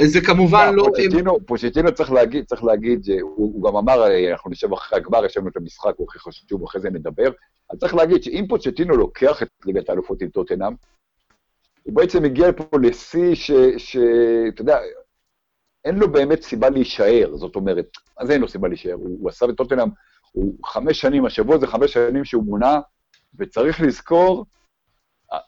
[0.00, 0.84] זה כמובן לא...
[0.84, 5.48] פוצ'טינו, פוצ'טינו צריך להגיד, צריך להגיד, הוא גם אמר, אנחנו נשב אחרי הגמר, יש לנו
[5.48, 7.30] את המשחק, הוא הכי חשוב, אחרי זה נדבר,
[7.70, 10.72] אז צריך להגיד שאם פוצ'טינו לוקח את ליגת האלופות עם טוטנאם,
[11.82, 13.34] הוא בעצם הגיע פה לשיא
[13.78, 14.78] שאתה יודע,
[15.84, 17.86] אין לו באמת סיבה להישאר, זאת אומרת,
[18.18, 19.88] אז אין לו סיבה להישאר, הוא, הוא עשה בטוטנאם,
[20.32, 22.80] הוא חמש שנים, השבוע זה חמש שנים שהוא מונה,
[23.38, 24.46] וצריך לזכור,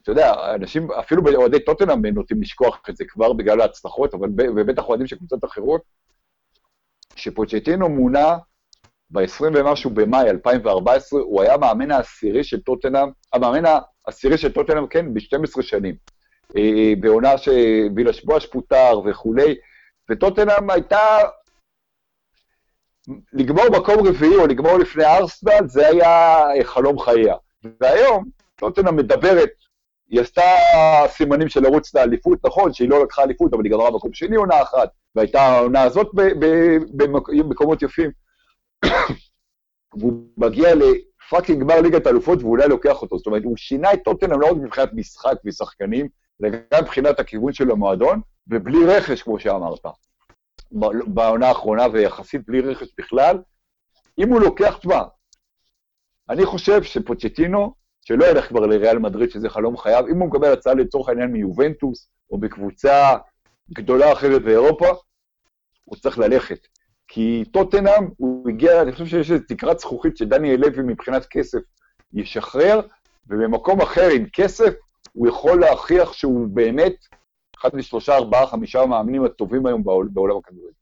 [0.02, 4.88] אתה יודע, אנשים, אפילו באוהדי טוטנאם נוטים לשכוח את זה כבר בגלל ההצלחות, אבל ובטח
[4.88, 5.82] אוהדים של קבוצות אחרות,
[7.16, 8.36] שפוצ'טינו מונה
[9.10, 13.62] ב-20 ומשהו במאי 2014, הוא היה המאמן העשירי של טוטנאם, המאמן
[14.06, 15.94] העשירי של טוטנאם, כן, ב-12 שנים.
[16.56, 19.54] אה, בעונה שבילש בואש פוטר וכולי,
[20.10, 20.98] וטוטנאם הייתה...
[23.32, 27.36] לגמור מקום רביעי או לגמור לפני ארסנל, זה היה חלום חייה.
[27.80, 28.24] והיום
[28.56, 29.50] טוטנאם מדברת,
[30.08, 30.42] היא עשתה
[31.08, 34.62] סימנים של לרוץ לאליפות, נכון שהיא לא לקחה אליפות, אבל היא גמרה במקום שני עונה
[34.62, 36.10] אחת, והייתה העונה הזאת
[37.28, 38.10] במקומות יפים.
[39.98, 43.18] והוא מגיע לפאקינג גמר ליגת האלופות ואולי לוקח אותו.
[43.18, 46.08] זאת אומרת, הוא שינה את טוטנאם לא רק מבחינת משחק ושחקנים,
[46.42, 49.86] אלא גם מבחינת הכיוון של המועדון, ובלי רכש, כמו שאמרת.
[51.06, 53.38] בעונה האחרונה, ויחסית בלי רכש בכלל.
[54.18, 55.02] אם הוא לוקח, תשמע,
[56.30, 57.74] אני חושב שפוצ'טינו,
[58.04, 62.08] שלא ילך כבר לריאל מדריד, שזה חלום חייו, אם הוא מקבל הצעה לצורך העניין מיובנטוס,
[62.30, 63.16] או בקבוצה
[63.72, 64.86] גדולה אחרת באירופה,
[65.84, 66.66] הוא צריך ללכת.
[67.08, 71.58] כי טוטנאם, הוא הגיע, אני חושב שיש איזו תקרת זכוכית שדניאל לוי מבחינת כסף
[72.12, 72.80] ישחרר,
[73.26, 74.74] ובמקום אחר עם כסף,
[75.14, 76.94] הוא יכול להוכיח שהוא באמת
[77.58, 80.74] אחד משלושה, ארבעה, חמישה המאמנים הטובים היום בעול, בעולם הכדורגל.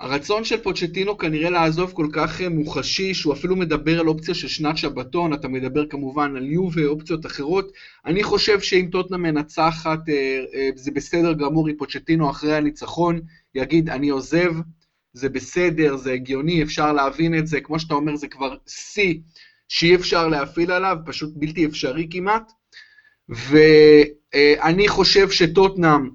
[0.00, 4.48] הרצון של פוצ'טינו כנראה לעזוב כל כך אה, מוחשי, שהוא אפילו מדבר על אופציה של
[4.48, 7.72] שנת שבתון, אתה מדבר כמובן על יו ואופציות אחרות.
[8.06, 13.20] אני חושב שאם טוטנה מנצחת, אה, אה, זה בסדר גמור אם פוצ'טינו אחרי הניצחון
[13.54, 14.52] יגיד, אני עוזב,
[15.12, 19.14] זה בסדר, זה הגיוני, אפשר להבין את זה, כמו שאתה אומר, זה כבר שיא
[19.68, 22.52] שאי אפשר להפעיל עליו, פשוט בלתי אפשרי כמעט.
[23.28, 26.08] ואני חושב שטוטנאם,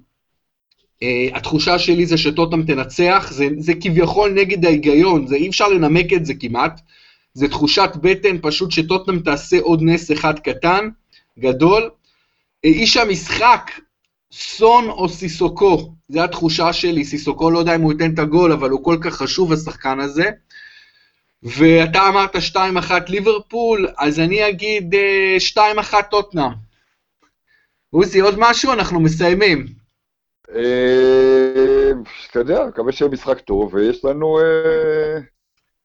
[1.02, 6.12] Uh, התחושה שלי זה שטוטנאם תנצח, זה, זה כביכול נגד ההיגיון, זה אי אפשר לנמק
[6.12, 6.80] את זה כמעט,
[7.34, 10.88] זה תחושת בטן פשוט שטוטנאם תעשה עוד נס אחד קטן,
[11.38, 11.82] גדול.
[11.82, 11.88] Uh,
[12.64, 13.70] איש המשחק,
[14.32, 18.70] סון או סיסוקו, זו התחושה שלי, סיסוקו לא יודע אם הוא ייתן את הגול, אבל
[18.70, 20.30] הוא כל כך חשוב השחקן הזה.
[21.42, 22.58] ואתה אמרת 2-1
[23.08, 26.71] ליברפול, אז אני אגיד uh, אה, 2-1 טוטנאם.
[27.94, 28.72] עוזי, עוד משהו?
[28.72, 29.66] אנחנו מסיימים.
[30.54, 31.92] אה,
[32.30, 35.18] אתה יודע, מקווה שיהיה משחק טוב, ויש לנו, אה,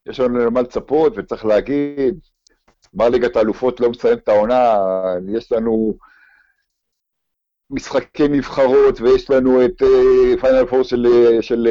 [0.05, 2.20] יש לנו למה לצפות, וצריך להגיד,
[2.93, 4.76] מה ליגת האלופות לא מסיים את העונה,
[5.30, 5.97] יש לנו
[7.70, 9.82] משחקי נבחרות, ויש לנו את
[10.41, 11.08] פיינל פור של,
[11.41, 11.68] של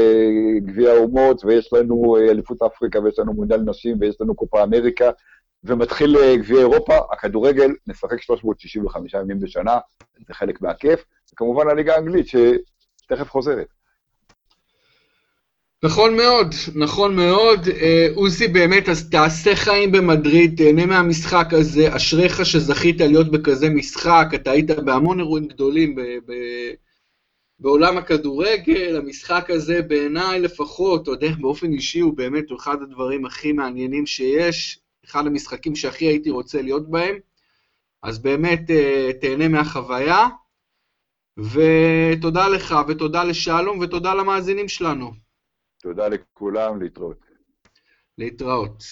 [0.59, 5.11] גביע האומות, ויש לנו אליפות אפריקה, ויש לנו מונדיאל נשים, ויש לנו קופה אמריקה,
[5.65, 9.79] ומתחיל גביע אירופה, הכדורגל נשחק 365 ימים בשנה,
[10.27, 12.27] זה חלק מהכיף, וכמובן הליגה האנגלית,
[13.09, 13.67] תכף חוזרת.
[15.83, 17.69] נכון מאוד, נכון מאוד.
[17.69, 24.27] אה, עוזי, באמת, אז תעשה חיים במדריד, תהנה מהמשחק הזה, אשריך שזכית להיות בכזה משחק,
[24.35, 26.73] אתה היית בהמון אירועים גדולים ב- ב-
[27.59, 33.53] בעולם הכדורגל, המשחק הזה בעיניי לפחות, אתה יודע, באופן אישי הוא באמת אחד הדברים הכי
[33.53, 37.17] מעניינים שיש, אחד המשחקים שהכי הייתי רוצה להיות בהם,
[38.03, 40.29] אז באמת אה, תהנה מהחוויה.
[41.39, 45.13] ותודה לך, ותודה לשלום, ותודה למאזינים שלנו.
[45.83, 47.27] תודה לכולם, להתראות.
[48.19, 48.85] להתראות.